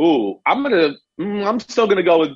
[0.00, 0.94] Ooh, I'm gonna.
[1.20, 2.32] mm, I'm still gonna go with.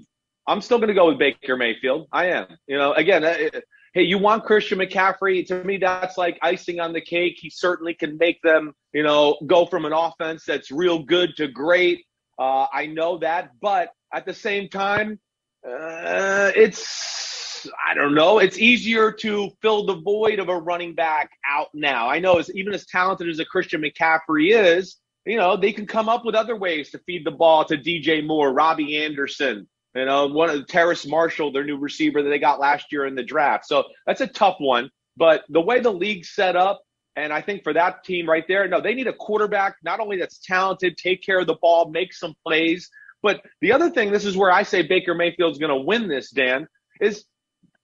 [0.47, 2.09] I'm still gonna go with Baker Mayfield.
[2.13, 2.47] I am.
[2.67, 3.61] You know, again, uh,
[3.95, 5.47] hey, you want Christian McCaffrey?
[5.47, 7.37] To me, that's like icing on the cake.
[7.39, 11.49] He certainly can make them, you know, go from an offense that's real good to
[11.49, 12.05] great.
[12.39, 15.19] Uh, I know that, but at the same time,
[15.67, 18.39] uh, it's I don't know.
[18.39, 22.09] It's easier to fill the void of a running back out now.
[22.09, 24.97] I know, as even as talented as a Christian McCaffrey is,
[25.27, 28.25] you know, they can come up with other ways to feed the ball to DJ
[28.25, 32.61] Moore, Robbie Anderson, you know, one of Terrace Marshall, their new receiver that they got
[32.61, 33.67] last year in the draft.
[33.67, 34.91] So that's a tough one.
[35.17, 36.81] But the way the league's set up,
[37.19, 40.19] and I think for that team right there, no, they need a quarterback not only
[40.19, 42.91] that's talented, take care of the ball, make some plays.
[43.23, 46.31] But the other thing, this is where I say Baker Mayfield's going to win this,
[46.31, 46.69] Dan,
[47.01, 47.25] is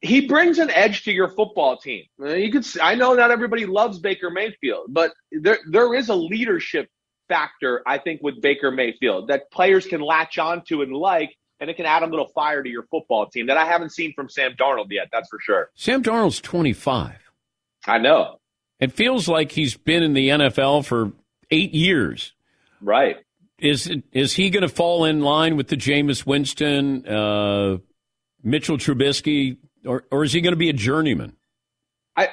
[0.00, 2.04] he brings an edge to your football team.
[2.18, 6.88] You could, I know not everybody loves Baker Mayfield, but there there is a leadership
[7.28, 11.76] factor I think with Baker Mayfield that players can latch onto and like, and it
[11.76, 14.52] can add a little fire to your football team that I haven't seen from Sam
[14.60, 15.08] Darnold yet.
[15.10, 15.70] That's for sure.
[15.74, 17.14] Sam Darnold's 25.
[17.86, 18.38] I know.
[18.84, 21.12] It feels like he's been in the NFL for
[21.50, 22.34] eight years.
[22.82, 23.16] Right.
[23.58, 27.78] Is is he going to fall in line with the Jameis Winston, uh,
[28.42, 31.34] Mitchell Trubisky, or or is he going to be a journeyman?
[32.16, 32.28] I,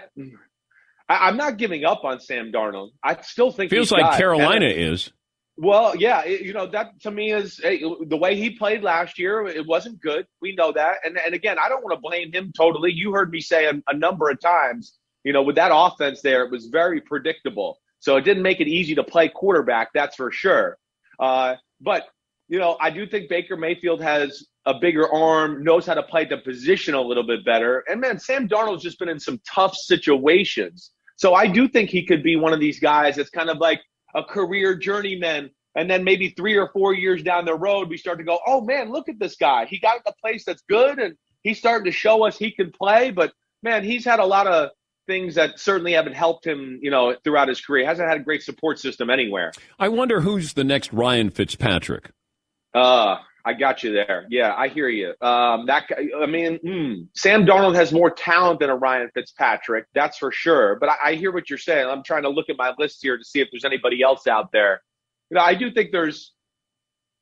[1.07, 2.89] I'm not giving up on Sam Darnold.
[3.03, 5.11] I still think Feels like Carolina is.
[5.57, 9.17] Well, yeah, it- you know that to me is hey, the way he played last
[9.19, 9.45] year.
[9.45, 10.25] It wasn't good.
[10.41, 12.91] We know that, and and again, I don't want to blame him totally.
[12.91, 16.43] You heard me say a, a number of times, you know, with that offense there,
[16.43, 17.79] it was very predictable.
[17.99, 19.89] So it didn't make it easy to play quarterback.
[19.93, 20.77] That's for sure.
[21.19, 22.07] Uh, but
[22.47, 26.25] you know, I do think Baker Mayfield has a bigger arm, knows how to play
[26.25, 27.83] the position a little bit better.
[27.87, 30.91] And man, Sam Darnold's just been in some tough situations.
[31.15, 33.81] So I do think he could be one of these guys that's kind of like
[34.15, 35.49] a career journeyman.
[35.75, 38.59] And then maybe three or four years down the road, we start to go, oh
[38.61, 39.65] man, look at this guy.
[39.65, 42.71] He got at the place that's good and he's starting to show us he can
[42.71, 43.11] play.
[43.11, 43.31] But
[43.63, 44.71] man, he's had a lot of
[45.11, 47.81] things that certainly haven't helped him, you know, throughout his career.
[47.81, 49.51] He hasn't had a great support system anywhere.
[49.77, 52.11] I wonder who's the next Ryan Fitzpatrick.
[52.73, 54.25] Uh, I got you there.
[54.29, 55.09] Yeah, I hear you.
[55.21, 55.89] Um, that
[56.21, 60.77] I mean, hmm, Sam Darnold has more talent than a Ryan Fitzpatrick, that's for sure.
[60.79, 61.87] But I, I hear what you're saying.
[61.87, 64.53] I'm trying to look at my list here to see if there's anybody else out
[64.53, 64.81] there.
[65.29, 66.31] You know, I do think there's,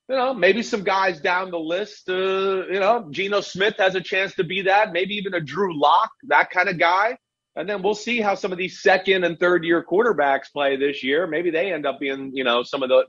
[0.10, 2.08] you know, maybe some guys down the list.
[2.08, 4.94] Uh, you know, Geno Smith has a chance to be that.
[4.94, 7.18] Maybe even a Drew Lock, that kind of guy.
[7.56, 11.04] And then we'll see how some of these second and third year quarterbacks play this
[11.04, 11.28] year.
[11.28, 13.06] Maybe they end up being, you know, some of the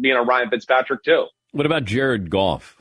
[0.00, 1.26] being a Ryan Fitzpatrick too.
[1.52, 2.76] What about Jared Goff?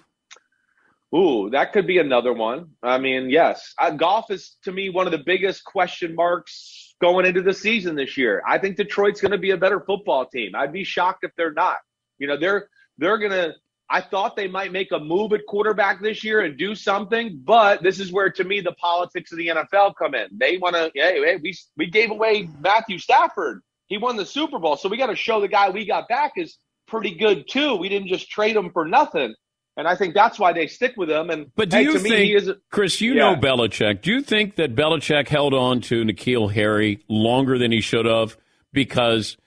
[1.16, 2.72] Ooh, that could be another one.
[2.82, 7.28] I mean, yes, uh, Goff is to me one of the biggest question marks going
[7.28, 8.42] into the season this year.
[8.48, 10.56] I think Detroit's going to be a better football team.
[10.56, 11.78] I'd be shocked if they're not.
[12.18, 13.54] You know, they're they're going to.
[13.94, 17.84] I thought they might make a move at quarterback this year and do something, but
[17.84, 20.30] this is where, to me, the politics of the NFL come in.
[20.36, 20.92] They want to.
[20.96, 23.62] Hey, hey, we we gave away Matthew Stafford.
[23.86, 26.32] He won the Super Bowl, so we got to show the guy we got back
[26.38, 27.76] is pretty good too.
[27.76, 29.36] We didn't just trade him for nothing.
[29.78, 31.30] And I think that's why they stick with him.
[31.30, 33.36] And But do hey, you to think, me, he is, Chris, you Yeah.
[33.36, 34.02] know Belichick.
[34.02, 38.38] Do you think that Belichick held on to N'Keal Harry longer than he should have
[38.72, 39.38] because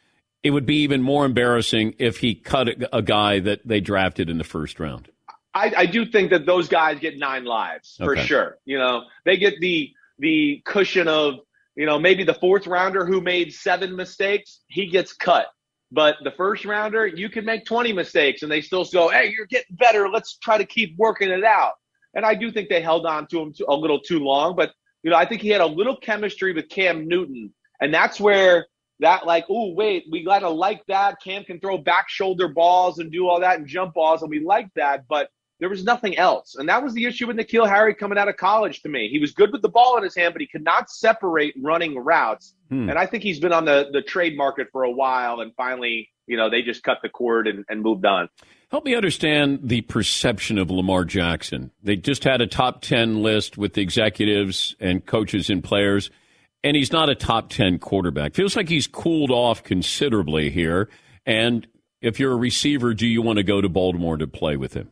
[0.42, 4.30] it would be even more embarrassing if he cut a, a guy that they drafted
[4.30, 5.08] in the first round?
[5.54, 8.26] I, I do think that those guys get nine lives for Okay.
[8.26, 8.58] sure.
[8.64, 11.34] You know, they get the the cushion of
[11.74, 15.46] you know maybe the fourth rounder who made seven mistakes, he gets cut.
[15.92, 19.46] But the first rounder, you can make 20 mistakes and they still go, hey, you're
[19.46, 20.08] getting better.
[20.08, 21.74] Let's try to keep working it out.
[22.12, 24.56] And I do think they held on to him a little too long.
[24.56, 24.72] But,
[25.04, 27.54] you know, I think he had a little chemistry with Cam Newton.
[27.80, 28.66] And that's where
[29.00, 31.20] that, like, oh, wait, we got to like that.
[31.22, 34.22] Cam can throw back shoulder balls and do all that and jump balls.
[34.22, 35.06] And we like that.
[35.08, 36.54] But there was nothing else.
[36.56, 39.08] And that was the issue with N'Keal Harry coming out of college to me.
[39.08, 41.96] He was good with the ball in his hand, but he could not separate running
[41.98, 42.54] routes.
[42.68, 42.90] Hmm.
[42.90, 45.40] And I think he's been on the, the trade market for a while.
[45.40, 48.28] And finally, you know, they just cut the cord and, and moved on.
[48.70, 51.70] Help me understand the perception of Lamar Jackson.
[51.82, 56.10] They just had a top 10 list with the executives and coaches and players,
[56.66, 58.34] and he's not a top 10 quarterback.
[58.34, 60.88] Feels like he's cooled off considerably here.
[61.24, 61.64] And
[62.00, 64.90] if you're a receiver, do you want to go to Baltimore to play with him?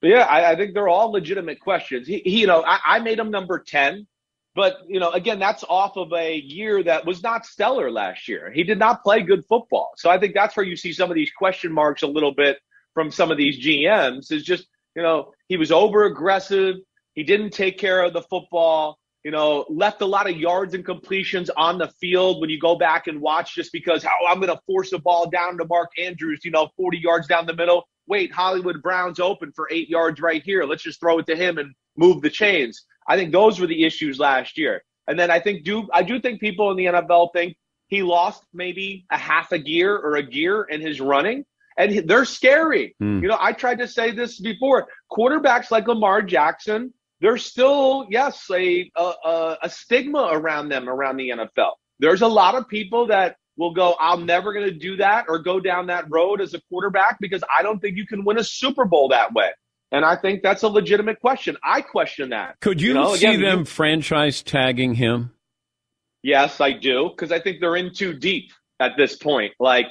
[0.00, 2.06] Yeah, I, I think they're all legitimate questions.
[2.06, 4.06] He, he you know, I, I made him number 10.
[4.54, 8.52] But, you know, again, that's off of a year that was not stellar last year.
[8.52, 9.94] He did not play good football.
[9.96, 12.58] So I think that's where you see some of these question marks a little bit
[12.94, 16.76] from some of these GMs is just, you know, he was over aggressive.
[17.14, 20.84] He didn't take care of the football, you know, left a lot of yards and
[20.84, 24.54] completions on the field when you go back and watch just because, oh, I'm going
[24.54, 27.88] to force the ball down to Mark Andrews, you know, 40 yards down the middle.
[28.06, 30.64] Wait, Hollywood Brown's open for eight yards right here.
[30.64, 32.84] Let's just throw it to him and move the chains.
[33.08, 34.82] I think those were the issues last year.
[35.06, 37.56] And then I think do I do think people in the NFL think
[37.88, 41.44] he lost maybe a half a gear or a gear in his running
[41.78, 42.94] and they're scary.
[42.98, 43.22] Hmm.
[43.22, 44.88] You know, I tried to say this before.
[45.10, 51.30] Quarterbacks like Lamar Jackson, there's still yes a, a a stigma around them around the
[51.30, 51.72] NFL.
[51.98, 55.40] There's a lot of people that will go, I'm never going to do that or
[55.40, 58.44] go down that road as a quarterback because I don't think you can win a
[58.44, 59.50] Super Bowl that way.
[59.90, 61.56] And I think that's a legitimate question.
[61.64, 62.56] I question that.
[62.60, 65.32] Could you, know, see again, them franchise tagging him?
[66.22, 69.54] Yes, I do, because I think they're in too deep at this point.
[69.58, 69.86] Like,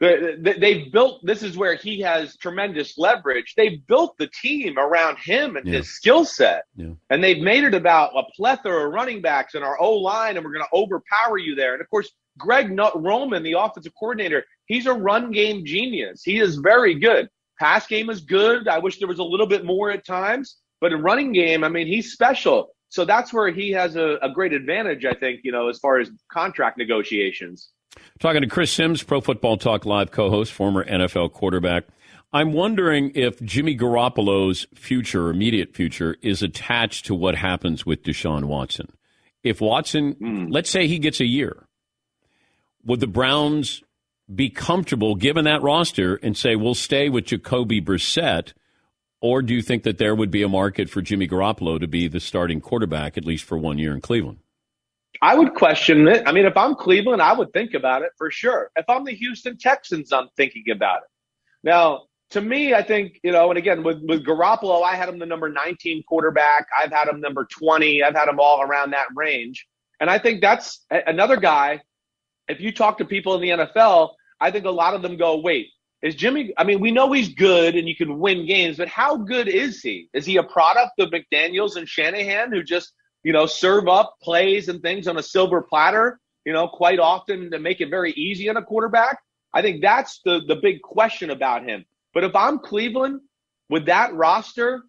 [0.00, 3.54] they've built, this is where he has tremendous leverage.
[3.56, 5.78] They've built the team around him and Yeah.
[5.78, 6.64] his skill set.
[6.76, 6.92] Yeah.
[7.10, 10.44] And they've made it about a plethora of running backs and our O line, and
[10.44, 11.72] we're going to overpower you there.
[11.74, 16.22] And of course, Greg Roman, the offensive coordinator, he's a run game genius.
[16.24, 17.28] He is very good.
[17.60, 18.66] Pass game is good.
[18.66, 21.68] I wish there was a little bit more at times, but in running game, I
[21.68, 22.70] mean, he's special.
[22.88, 25.98] So that's where he has a, a great advantage, I think, you know, as far
[25.98, 27.70] as contract negotiations.
[28.20, 31.84] Talking to Chris Simms, Pro Football Talk Live co host, former NFL quarterback.
[32.32, 38.44] I'm wondering if Jimmy Garoppolo's future, immediate future, is attached to what happens with Deshaun
[38.44, 38.88] Watson.
[39.42, 40.46] If Watson, hmm.
[40.48, 41.66] let's say he gets a year,
[42.84, 43.82] would the Browns
[44.32, 48.52] be comfortable given that roster and say, we'll stay with Jacoby Brissett?
[49.20, 52.08] Or do you think that there would be a market for Jimmy Garoppolo to be
[52.08, 54.38] the starting quarterback, at least for one year in Cleveland?
[55.22, 56.22] I would question it.
[56.26, 58.70] I mean, if I'm Cleveland, I would think about it for sure.
[58.76, 61.08] If I'm the Houston Texans, I'm thinking about it.
[61.62, 65.18] Now, to me, I think, you know, and again, with, with Garoppolo, I had him
[65.18, 66.66] the number 19 quarterback.
[66.76, 68.02] I've had him number 20.
[68.02, 69.66] I've had him all around that range.
[70.00, 71.80] And I think that's another guy.
[72.48, 75.38] If you talk to people in the NFL, I think a lot of them go,
[75.38, 75.68] wait,
[76.02, 76.52] is Jimmy?
[76.58, 79.80] I mean, we know he's good and you can win games, but how good is
[79.80, 80.08] he?
[80.12, 82.92] Is he a product of McDaniels and Shanahan who just,
[83.24, 87.50] you know, serve up plays and things on a silver platter, you know, quite often
[87.50, 89.18] to make it very easy on a quarterback?
[89.52, 91.84] I think that's the, the big question about him.
[92.12, 93.20] But if I'm Cleveland
[93.68, 94.82] with that roster,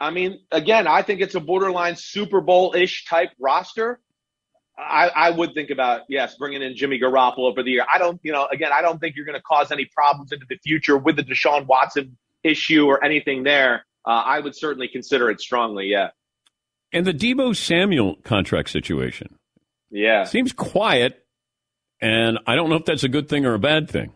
[0.00, 4.00] I mean, again, I think it's a borderline Super Bowl ish type roster.
[4.78, 7.86] I, I would think about yes, bringing in Jimmy Garoppolo for the year.
[7.92, 10.46] I don't, you know, again, I don't think you're going to cause any problems into
[10.48, 13.84] the future with the Deshaun Watson issue or anything there.
[14.06, 15.86] Uh, I would certainly consider it strongly.
[15.86, 16.10] Yeah,
[16.92, 19.36] And the Debo Samuel contract situation
[19.90, 20.24] yeah.
[20.24, 21.24] seems quiet,
[22.00, 24.12] and I don't know if that's a good thing or a bad thing.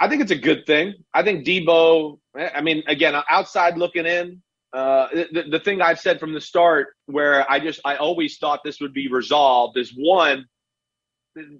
[0.00, 0.94] I think it's a good thing.
[1.12, 2.18] I think Debo.
[2.34, 4.40] I mean, again, outside looking in,
[4.72, 8.60] uh, the, the thing I've said from the start, where I just I always thought
[8.64, 10.46] this would be resolved, is one,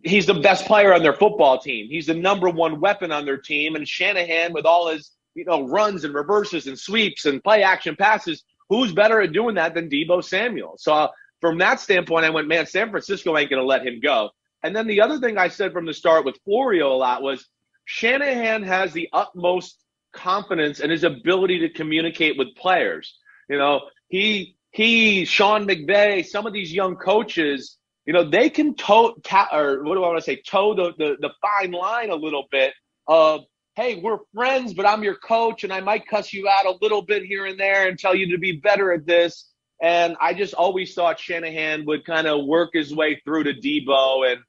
[0.04, 1.88] he's the best player on their football team.
[1.90, 5.66] He's the number one weapon on their team, and Shanahan with all his you know
[5.68, 9.90] runs and reverses and sweeps and play action passes, who's better at doing that than
[9.90, 10.76] Debo Samuel?
[10.78, 11.08] So uh,
[11.42, 14.30] from that standpoint, I went, man, San Francisco ain't going to let him go.
[14.62, 17.46] And then the other thing I said from the start with Florio a lot was
[17.84, 19.76] Shanahan has the utmost
[20.12, 23.18] confidence in his ability to communicate with players.
[23.48, 27.76] You know, he he Sean McVay, some of these young coaches,
[28.06, 30.92] you know, they can toe ta- or what do I want to say, toe the,
[30.96, 32.72] the the fine line a little bit
[33.08, 33.40] of
[33.76, 37.02] hey, we're friends, but I'm your coach and I might cuss you out a little
[37.02, 39.48] bit here and there and tell you to be better at this.
[39.82, 44.30] And I just always thought Shanahan would kind of work his way through to Debo
[44.30, 44.40] and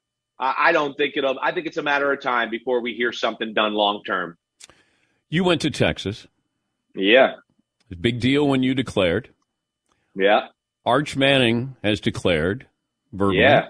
[0.44, 1.38] I don't think it'll.
[1.40, 4.36] I think it's a matter of time before we hear something done long term.
[5.28, 6.26] You went to Texas.
[6.96, 7.34] Yeah.
[8.00, 9.28] Big deal when you declared.
[10.16, 10.48] Yeah.
[10.84, 12.66] Arch Manning has declared
[13.12, 13.40] verbally.
[13.40, 13.68] Yeah.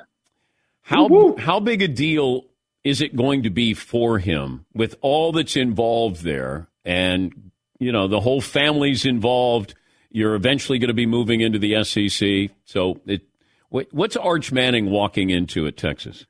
[0.81, 2.47] How how big a deal
[2.85, 6.69] is it going to be for him with all that's involved there?
[6.85, 9.75] And you know, the whole family's involved.
[10.11, 12.57] You're eventually going to be moving into the SEC.
[12.65, 13.23] So, it,
[13.71, 16.27] what's Arch Manning walking into at Texas?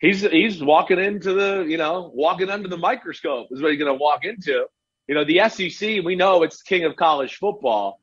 [0.00, 3.92] He's he's walking into the you know walking under the microscope is what he's going
[3.92, 4.66] to walk into.
[5.06, 8.00] You know, the SEC we know it's king of college football.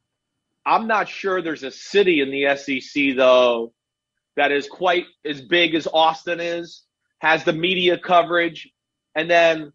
[0.65, 3.73] I'm not sure there's a city in the SEC though
[4.35, 6.84] that is quite as big as Austin is,
[7.25, 8.71] has the media coverage,
[9.15, 9.73] and then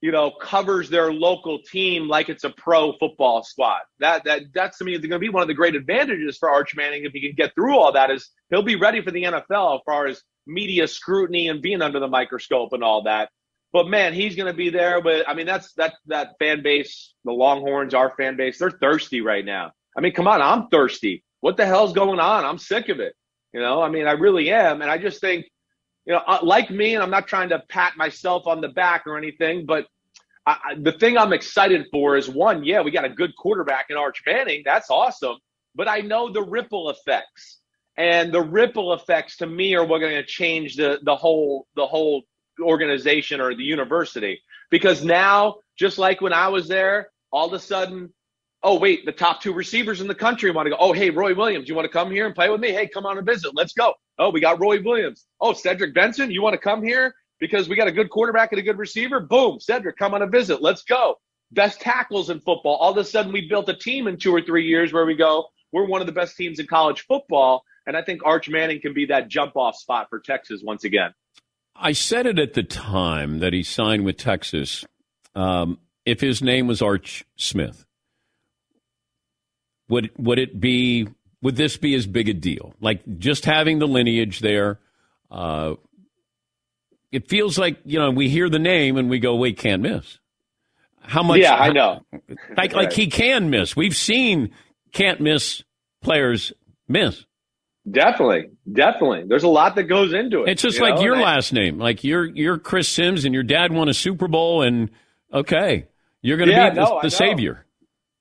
[0.00, 3.80] you know, covers their local team like it's a pro football squad.
[3.98, 6.48] That that that's to me is going to be one of the great advantages for
[6.50, 8.10] Arch Manning if he can get through all that.
[8.10, 12.00] Is he'll be ready for the NFL as far as media scrutiny and being under
[12.00, 13.28] the microscope and all that.
[13.72, 15.02] But man, he's going to be there.
[15.02, 19.20] But I mean, that's that that fan base, the Longhorns, our fan base, they're thirsty
[19.20, 19.72] right now.
[19.96, 21.24] I mean, come on, I'm thirsty.
[21.40, 22.44] What the hell's going on?
[22.44, 23.14] I'm sick of it.
[23.52, 25.46] You know, I mean, I really am, and I just think
[26.06, 29.06] you know, uh, like me, and I'm not trying to pat myself on the back
[29.06, 29.86] or anything, but
[30.46, 33.96] I, the thing I'm excited for is one, yeah, we got a good quarterback in
[33.96, 34.62] Arch Manning.
[34.64, 35.36] That's awesome.
[35.74, 37.58] But I know the ripple effects.
[37.96, 41.66] And the ripple effects to me are what are going to change the, the whole
[41.76, 42.22] the whole
[42.62, 44.40] organization or the university.
[44.70, 48.10] Because now, just like when I was there, all of a sudden,
[48.62, 50.76] oh wait, the top two receivers in the country want to go.
[50.80, 52.70] Oh, hey, Roy Williams, you want to come here and play with me?
[52.70, 53.52] Hey, come on and visit.
[53.54, 53.92] Let's go.
[54.20, 55.26] Oh, we got Roy Williams.
[55.40, 57.14] Oh, Cedric Benson, you want to come here?
[57.40, 59.18] because we got a good quarterback and a good receiver.
[59.18, 60.62] Boom, Cedric, come on a visit.
[60.62, 61.16] Let's go.
[61.50, 62.76] Best tackles in football.
[62.76, 65.16] All of a sudden, we built a team in two or three years where we
[65.16, 67.64] go, we're one of the best teams in college football.
[67.86, 71.12] And I think Arch Manning can be that jump off spot for Texas once again.
[71.74, 74.84] I said it at the time that he signed with Texas.
[75.34, 77.86] Um, if his name was Arch Smith,
[79.88, 81.08] would would it be?
[81.42, 82.74] Would this be as big a deal?
[82.80, 84.78] Like just having the lineage there,
[85.30, 85.74] uh,
[87.10, 90.18] it feels like you know we hear the name and we go, wait, can't miss.
[91.00, 91.40] How much?
[91.40, 92.04] Yeah, I know.
[92.56, 92.74] Like, right.
[92.74, 93.74] like he can miss.
[93.74, 94.50] We've seen
[94.92, 95.62] can't miss
[96.02, 96.52] players
[96.88, 97.24] miss.
[97.90, 99.24] Definitely, definitely.
[99.26, 100.50] There's a lot that goes into it.
[100.50, 101.02] It's just you like know?
[101.02, 101.78] your last name.
[101.78, 104.90] Like you're you're Chris Simms, and your dad won a Super Bowl, and
[105.32, 105.86] okay,
[106.22, 107.64] you're going to yeah, be the, no, the savior.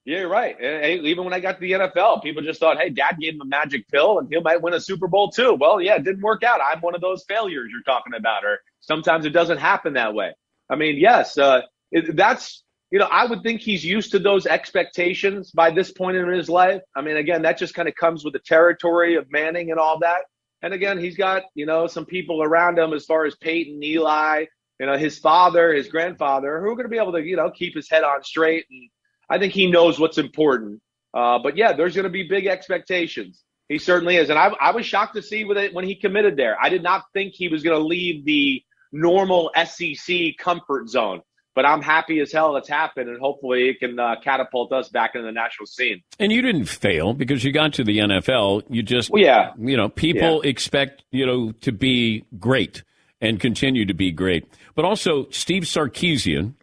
[0.09, 0.59] Yeah, you're right.
[1.05, 3.45] even when I got to the NFL, people just thought, hey, dad gave him a
[3.45, 5.53] magic pill and he might win a Super Bowl too.
[5.53, 6.59] Well, yeah, it didn't work out.
[6.65, 10.33] I'm one of those failures you're talking about, or sometimes it doesn't happen that way.
[10.67, 14.47] I mean, yes, uh, it, that's, you know, I would think he's used to those
[14.47, 16.81] expectations by this point in his life.
[16.95, 19.99] I mean, again, that just kind of comes with the territory of Manning and all
[19.99, 20.21] that.
[20.63, 24.45] And again, he's got, you know, some people around him as far as Peyton, Eli,
[24.79, 27.51] you know, his father, his grandfather, who are going to be able to, you know,
[27.51, 28.89] keep his head on straight and,
[29.29, 30.81] I think he knows what's important.
[31.13, 33.43] Uh, but yeah, there's going to be big expectations.
[33.67, 36.57] He certainly is, and I, I was shocked to see it when he committed there.
[36.59, 41.21] I did not think he was going to leave the normal SEC comfort zone.
[41.55, 45.15] But I'm happy as hell it's happened, and hopefully it can uh, catapult us back
[45.15, 46.01] into the national scene.
[46.17, 48.63] And you didn't fail because you got to the NFL.
[48.69, 50.49] You just, well, yeah, you know, people yeah.
[50.49, 52.83] expect you know to be great
[53.19, 54.47] and continue to be great.
[54.75, 56.53] But also, Steve Sarkisian,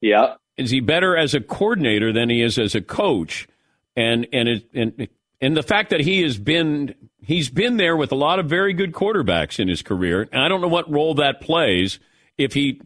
[0.00, 3.48] yeah, is he better as a coordinator than he is as a coach?
[3.94, 5.08] And and it, and
[5.40, 8.72] and the fact that he has been he's been there with a lot of very
[8.72, 11.98] good quarterbacks in his career, and I don't know what role that plays
[12.38, 12.80] if he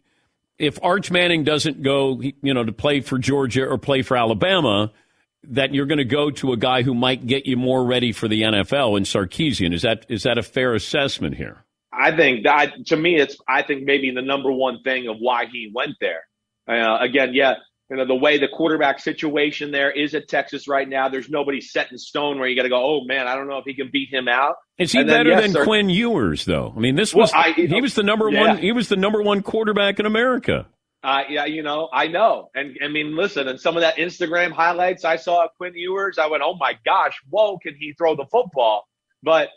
[0.58, 4.92] if Arch Manning doesn't go, you know, to play for Georgia or play for Alabama,
[5.44, 8.28] that you're going to go to a guy who might get you more ready for
[8.28, 9.72] the NFL in Sarkisian.
[9.72, 11.64] Is that is that a fair assessment here?
[11.92, 15.46] I think that to me, it's I think maybe the number one thing of why
[15.46, 16.22] he went there.
[16.70, 17.54] Uh, again, yeah,
[17.90, 21.08] you know the way the quarterback situation there is at Texas right now.
[21.08, 22.80] There's nobody set in stone where you got to go.
[22.82, 24.56] Oh man, I don't know if he can beat him out.
[24.78, 26.72] Is he better yes, than Quinn Ewers though?
[26.74, 28.40] I mean, this was well, I, he know, was the number yeah.
[28.40, 28.58] one.
[28.58, 30.66] He was the number one quarterback in America.
[31.02, 34.52] Uh, yeah, you know, I know, and I mean, listen, and some of that Instagram
[34.52, 38.16] highlights I saw of Quinn Ewers, I went, oh my gosh, whoa, can he throw
[38.16, 38.86] the football?
[39.22, 39.48] But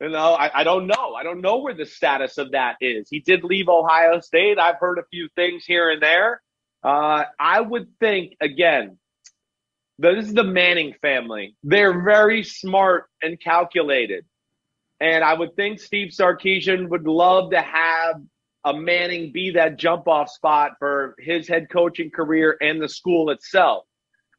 [0.00, 1.14] you know, I, I don't know.
[1.14, 3.08] I don't know where the status of that is.
[3.10, 4.58] He did leave Ohio State.
[4.58, 6.40] I've heard a few things here and there.
[6.82, 8.98] Uh, I would think again.
[9.98, 11.54] This is the Manning family.
[11.62, 14.24] They're very smart and calculated.
[15.00, 18.20] And I would think Steve Sarkisian would love to have
[18.64, 23.30] a Manning be that jump off spot for his head coaching career and the school
[23.30, 23.84] itself.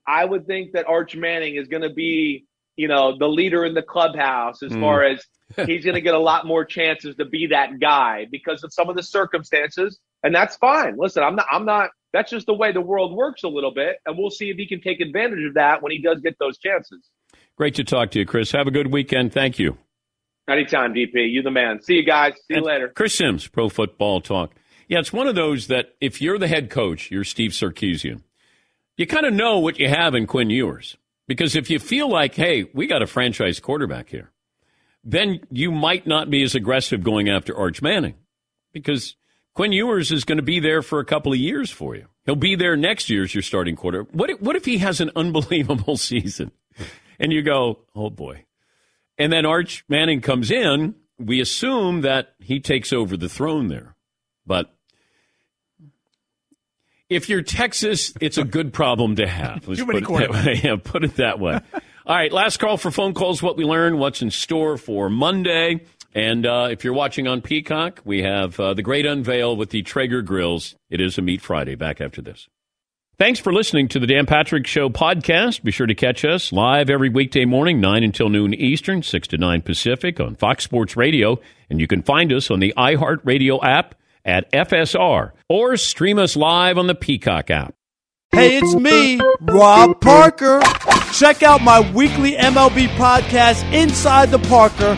[0.08, 3.74] I would think that Arch Manning is going to be, you know, the leader in
[3.74, 4.82] the clubhouse as mm.
[4.82, 5.24] far as
[5.66, 8.90] he's going to get a lot more chances to be that guy because of some
[8.90, 10.96] of the circumstances, and that's fine.
[10.98, 13.98] Listen, I'm not, I'm not that's just the way the world works a little bit,
[14.06, 16.58] and we'll see if he can take advantage of that when he does get those
[16.60, 17.10] chances.
[17.58, 18.52] Great to talk to you, Chris.
[18.52, 19.34] Have a good weekend.
[19.34, 19.78] Thank you.
[20.50, 21.32] Anytime, DP.
[21.32, 21.82] You the man.
[21.82, 22.34] See you guys.
[22.48, 22.90] See and you later.
[22.90, 24.52] Chris Simms, Pro Football Talk.
[24.88, 28.22] Yeah, it's one of those that if you're the head coach, you're Steve Sarkisian.
[28.98, 30.98] you kind of know what you have in Quinn Ewers.
[31.28, 34.32] Because if you feel like, hey, we got a franchise quarterback here,
[35.04, 38.16] then you might not be as aggressive going after Arch Manning.
[38.74, 39.16] Because
[39.54, 42.08] Quinn Ewers is going to be there for a couple of years for you.
[42.26, 44.04] He'll be there next year as your starting quarter.
[44.12, 46.52] What if, what if he has an unbelievable season?
[47.20, 48.46] And you go, oh boy.
[49.18, 50.96] And then Arch Manning comes in.
[51.20, 53.96] We assume that he takes over the throne there.
[54.46, 54.74] But
[57.10, 59.68] if you're Texas, it's a good problem to have.
[59.68, 60.60] Let's Too many put it that way.
[60.64, 61.60] Yeah, put it that way.
[62.06, 63.42] All right, last call for phone calls.
[63.44, 65.86] What we learned, what's in store for Monday.
[66.16, 69.82] And uh, if you're watching on Peacock, we have uh, the great unveil with the
[69.82, 70.76] Traeger grills.
[70.90, 71.76] It is a Meat Friday.
[71.76, 72.48] Back after this.
[73.20, 75.64] Thanks for listening to the Dan Patrick Show podcast.
[75.64, 79.38] Be sure to catch us live every weekday morning, 9 until noon Eastern, 6 to
[79.38, 81.40] 9 Pacific on Fox Sports Radio.
[81.70, 83.96] And you can find us on the iHeartRadio app
[84.26, 87.76] at FSR or stream us live on the Peacock app.
[88.32, 90.60] Hey, it's me, Rob Parker.
[91.14, 94.98] Check out my weekly MLB podcast, Inside the Parker,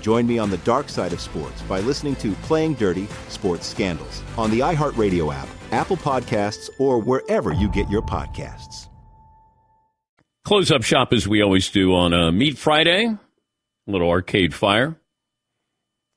[0.00, 4.22] Join me on the dark side of sports by listening to Playing Dirty Sports Scandals
[4.36, 8.88] on the iHeartRadio app, Apple Podcasts, or wherever you get your podcasts.
[10.44, 14.96] Close up shop as we always do on a Meat Friday, a little arcade fire.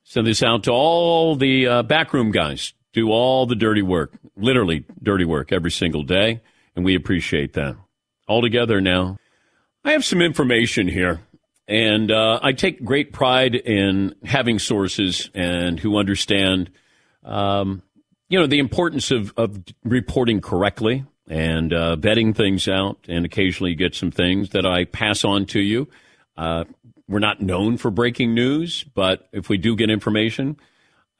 [0.04, 2.72] Send this out to all the uh, backroom guys.
[2.92, 6.40] Do all the dirty work, literally dirty work every single day,
[6.76, 7.76] and we appreciate that.
[8.26, 9.18] All together now.
[9.84, 11.20] I have some information here
[11.66, 16.70] and uh, I take great pride in having sources and who understand,
[17.24, 17.82] um,
[18.28, 22.98] you know, the importance of, of reporting correctly and uh, vetting things out.
[23.08, 25.88] And occasionally you get some things that I pass on to you.
[26.36, 26.64] Uh,
[27.08, 30.56] we're not known for breaking news, but if we do get information,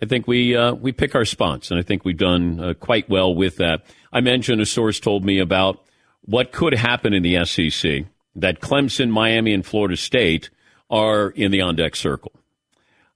[0.03, 3.09] I think we uh, we pick our spots, and I think we've done uh, quite
[3.09, 3.85] well with that.
[4.13, 5.83] I mentioned a source told me about
[6.23, 8.05] what could happen in the SEC
[8.37, 10.51] that Clemson, Miami, and Florida State
[10.91, 12.33] are in the on deck circle.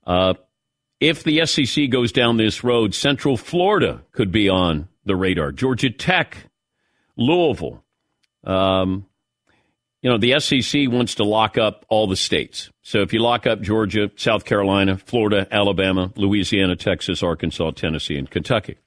[0.05, 0.33] Uh,
[0.99, 5.51] if the SEC goes down this road, Central Florida could be on the radar.
[5.51, 6.37] Georgia Tech,
[7.15, 7.83] Louisville.
[8.43, 9.05] Um,
[10.01, 12.69] you know, the SEC wants to lock up all the states.
[12.81, 18.29] So if you lock up Georgia, South Carolina, Florida, Alabama, Louisiana, Texas, Arkansas, Tennessee, and
[18.29, 18.77] Kentucky,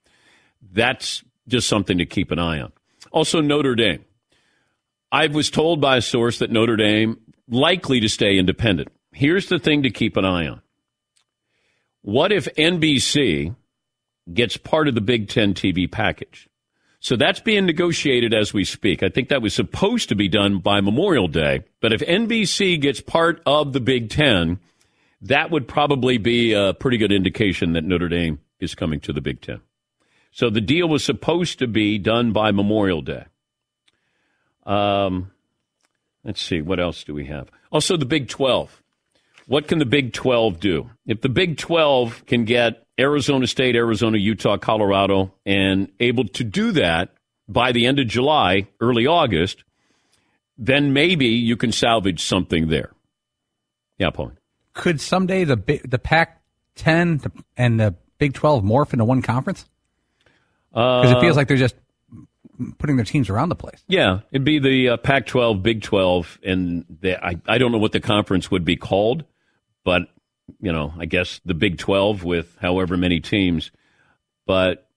[0.72, 2.72] that's just something to keep an eye on.
[3.10, 4.04] Also, Notre Dame.
[5.12, 8.88] I was told by a source that Notre Dame likely to stay independent.
[9.12, 10.62] Here's the thing to keep an eye on.
[12.00, 13.54] What if NBC
[14.32, 16.48] gets part of the Big Ten TV package?
[16.98, 19.02] So that's being negotiated as we speak.
[19.02, 21.64] I think that was supposed to be done by Memorial Day.
[21.80, 24.60] But if NBC gets part of the Big Ten,
[25.20, 29.20] that would probably be a pretty good indication that Notre Dame is coming to the
[29.20, 29.60] Big Ten.
[30.30, 33.26] So the deal was supposed to be done by Memorial Day.
[34.64, 35.30] Um,
[36.24, 37.48] let's see, what else do we have?
[37.70, 38.82] Also, the Big 12.
[39.46, 40.90] What can the Big 12 do?
[41.06, 46.72] If the Big 12 can get Arizona State, Arizona, Utah, Colorado, and able to do
[46.72, 47.10] that
[47.48, 49.64] by the end of July, early August,
[50.56, 52.92] then maybe you can salvage something there.
[53.98, 54.32] Yeah, Paul.
[54.74, 56.40] Could someday the the Pac
[56.76, 57.20] 10
[57.56, 59.66] and the Big 12 morph into one conference?
[60.70, 61.74] Because Uh, it feels like they're just
[62.78, 63.82] putting their teams around the place.
[63.88, 67.78] Yeah, it'd be the uh, Pac 12, Big 12, and the, I, I don't know
[67.78, 69.24] what the conference would be called,
[69.84, 70.02] but,
[70.60, 73.70] you know, I guess the Big 12 with however many teams.
[74.46, 74.88] But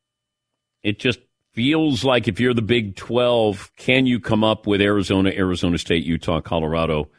[0.83, 1.19] it just
[1.53, 6.03] feels like if you're the Big 12, can you come up with Arizona, Arizona State,
[6.03, 7.09] Utah, Colorado,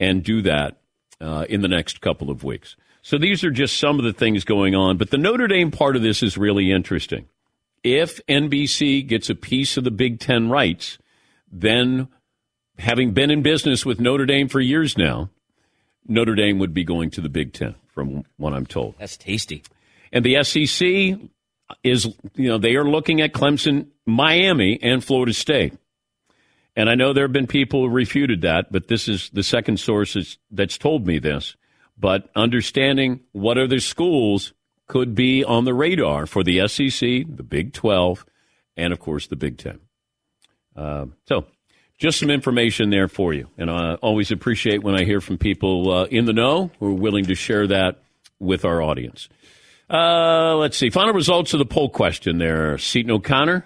[0.00, 0.80] and do that
[1.20, 2.76] uh, in the next couple of weeks?
[3.02, 4.96] So these are just some of the things going on.
[4.96, 7.26] But the Notre Dame part of this is really interesting
[7.84, 10.98] if NBC gets a piece of the Big Ten rights,
[11.50, 12.08] then
[12.78, 15.30] having been in business with Notre Dame for years now,
[16.06, 18.94] Notre Dame would be going to the Big Ten, from what I'm told.
[18.98, 19.62] That's tasty.
[20.12, 21.18] And the SEC
[21.82, 25.74] is, you know, they are looking at Clemson, Miami, and Florida State.
[26.74, 29.78] And I know there have been people who refuted that, but this is the second
[29.78, 31.56] source that's told me this.
[31.98, 34.54] But understanding what other schools
[34.92, 38.26] could be on the radar for the SEC, the Big 12,
[38.76, 39.80] and of course the Big 10.
[40.76, 41.46] Uh, so,
[41.98, 43.48] just some information there for you.
[43.56, 46.92] And I always appreciate when I hear from people uh, in the know who are
[46.92, 48.02] willing to share that
[48.38, 49.30] with our audience.
[49.88, 50.90] Uh, let's see.
[50.90, 52.76] Final results of the poll question there.
[52.76, 53.64] Seton O'Connor.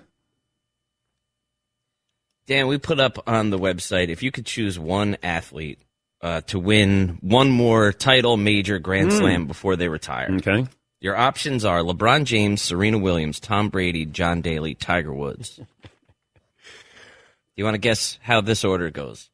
[2.46, 5.80] Dan, we put up on the website if you could choose one athlete
[6.22, 9.18] uh, to win one more title, major, Grand Mm.
[9.18, 10.28] Slam before they retire.
[10.36, 10.66] Okay.
[11.06, 15.54] Your options are LeBron James, Serena Williams, Tom Brady, John Daly, Tiger Woods.
[15.54, 15.64] Do
[17.54, 19.30] you want to guess how this order goes?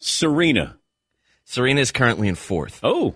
[0.00, 0.76] Serena.
[1.44, 2.80] Serena is currently in fourth.
[2.82, 3.14] Oh.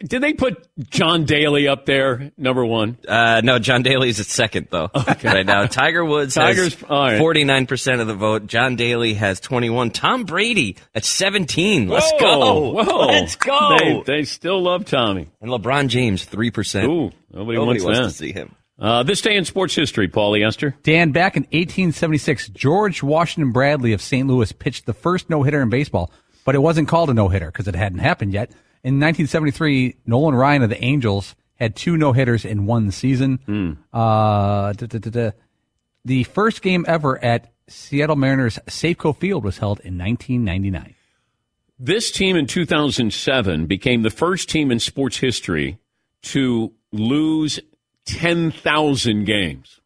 [0.00, 2.98] Did they put John Daly up there, number one?
[3.06, 4.90] Uh, no, John Daly's at second though.
[5.08, 5.28] Okay.
[5.28, 7.18] Right now, Tiger Woods Tiger's- has all right.
[7.18, 8.46] forty nine percent of the vote.
[8.46, 9.90] John Daly has twenty one.
[9.90, 11.88] Tom Brady at seventeen.
[11.88, 12.72] Let's go.
[12.72, 13.06] Whoa.
[13.06, 13.76] Let's go.
[13.78, 15.28] They, they still love Tommy.
[15.40, 16.86] and LeBron James three percent.
[16.88, 18.54] Ooh, nobody, wants, wants to see him.
[18.78, 20.76] Uh, this day in sports history, Paulie Esther.
[20.84, 24.28] Dan, back in 1876, George Washington Bradley of St.
[24.28, 26.12] Louis pitched the first no hitter in baseball,
[26.44, 28.52] but it wasn't called a no hitter because it hadn't happened yet.
[28.84, 33.40] In 1973, Nolan Ryan of the Angels had two no hitters in one season.
[33.92, 35.30] Uh, da, da, da, da.
[36.04, 40.94] The first game ever at Seattle Mariners Safeco Field was held in 1999.
[41.78, 45.78] This team in 2007 became the first team in sports history
[46.22, 47.60] to lose
[48.06, 49.80] 10,000 games.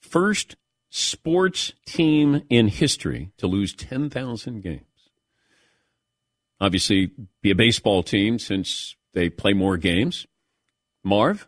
[0.00, 0.56] First
[0.90, 4.87] sports team in history to lose 10,000 games.
[6.60, 7.10] Obviously
[7.42, 10.26] be a baseball team since they play more games.
[11.04, 11.46] Marv?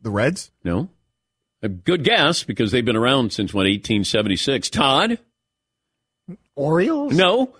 [0.00, 0.50] The Reds?
[0.62, 0.88] No.
[1.62, 4.70] A good guess because they've been around since what 1876.
[4.70, 5.18] Todd?
[6.54, 7.12] Orioles?
[7.12, 7.54] No.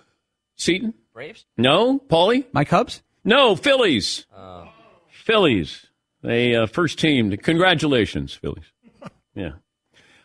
[0.55, 0.93] Seton?
[1.13, 1.45] Braves?
[1.57, 1.99] No.
[1.99, 2.45] Paulie?
[2.53, 3.01] My Cubs?
[3.23, 3.55] No.
[3.55, 4.25] Phillies.
[4.35, 4.69] Oh.
[5.11, 5.85] Phillies.
[6.23, 7.35] They uh, first team.
[7.37, 8.65] Congratulations, Phillies.
[9.35, 9.51] Yeah.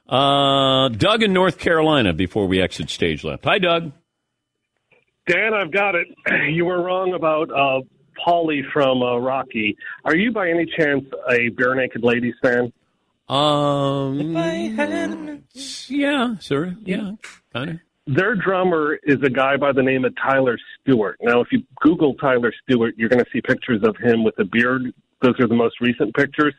[0.09, 3.45] Uh, Doug in North Carolina before we exit stage left.
[3.45, 3.93] Hi, Doug.
[5.27, 6.09] Dan, I've got it.
[6.53, 7.81] You were wrong about uh,
[8.27, 9.77] Paulie from uh, Rocky.
[10.05, 12.73] Are you by any chance a Barenaked Ladies fan?
[13.29, 14.35] Um,
[15.89, 16.77] yeah, sir.
[16.85, 17.13] Yeah,
[17.53, 17.79] kind of.
[18.07, 21.17] Their drummer is a guy by the name of Tyler Stewart.
[21.23, 24.45] Now, if you Google Tyler Stewart, you're going to see pictures of him with a
[24.45, 24.93] beard.
[25.23, 26.55] Those are the most recent pictures.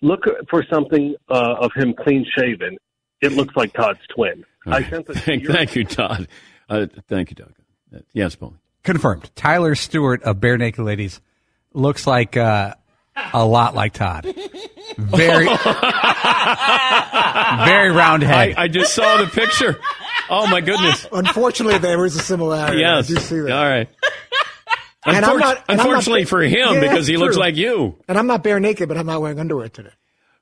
[0.00, 2.78] Look for something uh, of him clean shaven.
[3.20, 4.44] It looks like Todd's twin.
[4.66, 6.28] I sent this to Thank, your- thank you, Todd.
[6.68, 7.52] Uh, thank you, Doug.
[8.12, 8.54] Yes, Paulie.
[8.82, 9.30] Confirmed.
[9.34, 11.20] Tyler Stewart of Barenaked Ladies
[11.74, 12.74] looks like uh,
[13.32, 14.24] a lot like Todd.
[14.96, 15.46] Very,
[17.66, 18.54] very round head.
[18.56, 19.78] I, I just saw the picture.
[20.30, 21.06] Oh my goodness.
[21.12, 22.80] Unfortunately, there is a similarity.
[22.80, 23.10] Yes.
[23.10, 23.50] I do see that.
[23.52, 23.88] All right.
[25.04, 27.56] And I'm not- and I'm not- unfortunately for him, Yeah, because he that's looks like
[27.56, 27.96] you.
[28.08, 29.90] And I'm not bare naked, but I'm not wearing underwear today.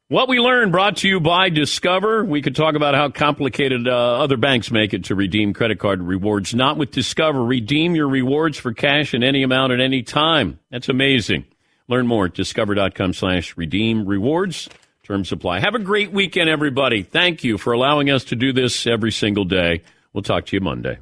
[0.08, 2.24] What we learned brought to you by Discover.
[2.24, 6.00] We could talk about how complicated uh, other banks make it to redeem credit card
[6.00, 6.54] rewards.
[6.54, 7.42] Not with Discover.
[7.42, 10.60] Redeem your rewards for cash in any amount at any time.
[10.70, 11.44] That's amazing.
[11.88, 14.68] Learn more at discover.com slash redeem rewards.
[15.02, 15.58] Terms apply.
[15.58, 17.02] Have a great weekend, everybody.
[17.02, 19.82] Thank you for allowing us to do this every single day.
[20.12, 20.98] We'll talk to you Monday.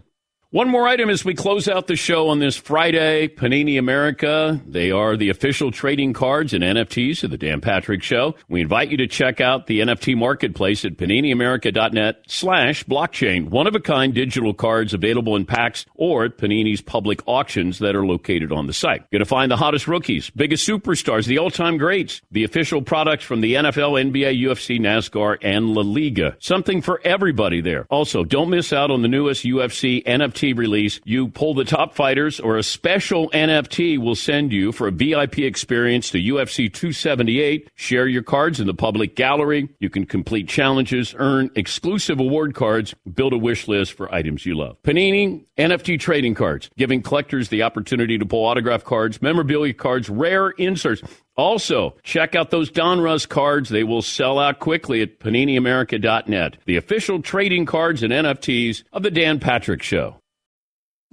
[0.54, 3.26] One more item as we close out the show on this Friday.
[3.26, 4.62] Panini America.
[4.64, 8.36] They are the official trading cards and NFTs of the Dan Patrick Show.
[8.48, 13.48] We invite you to check out the NFT marketplace at paniniamerica.net slash blockchain.
[13.48, 17.96] One of a kind digital cards available in packs or at Panini's public auctions that
[17.96, 19.00] are located on the site.
[19.10, 22.80] You're going to find the hottest rookies, biggest superstars, the all time greats, the official
[22.80, 26.36] products from the NFL, NBA, UFC, NASCAR, and La Liga.
[26.38, 27.88] Something for everybody there.
[27.90, 31.00] Also, don't miss out on the newest UFC NFT release.
[31.04, 35.38] You pull the top fighters or a special NFT will send you for a VIP
[35.38, 37.70] experience to UFC 278.
[37.74, 39.68] Share your cards in the public gallery.
[39.80, 44.54] You can complete challenges, earn exclusive award cards, build a wish list for items you
[44.54, 44.76] love.
[44.82, 50.50] Panini NFT trading cards, giving collectors the opportunity to pull autograph cards, memorabilia cards, rare
[50.50, 51.02] inserts.
[51.36, 53.70] Also, check out those Donruss cards.
[53.70, 59.10] They will sell out quickly at paniniamerica.net, the official trading cards and NFTs of the
[59.10, 60.16] Dan Patrick Show.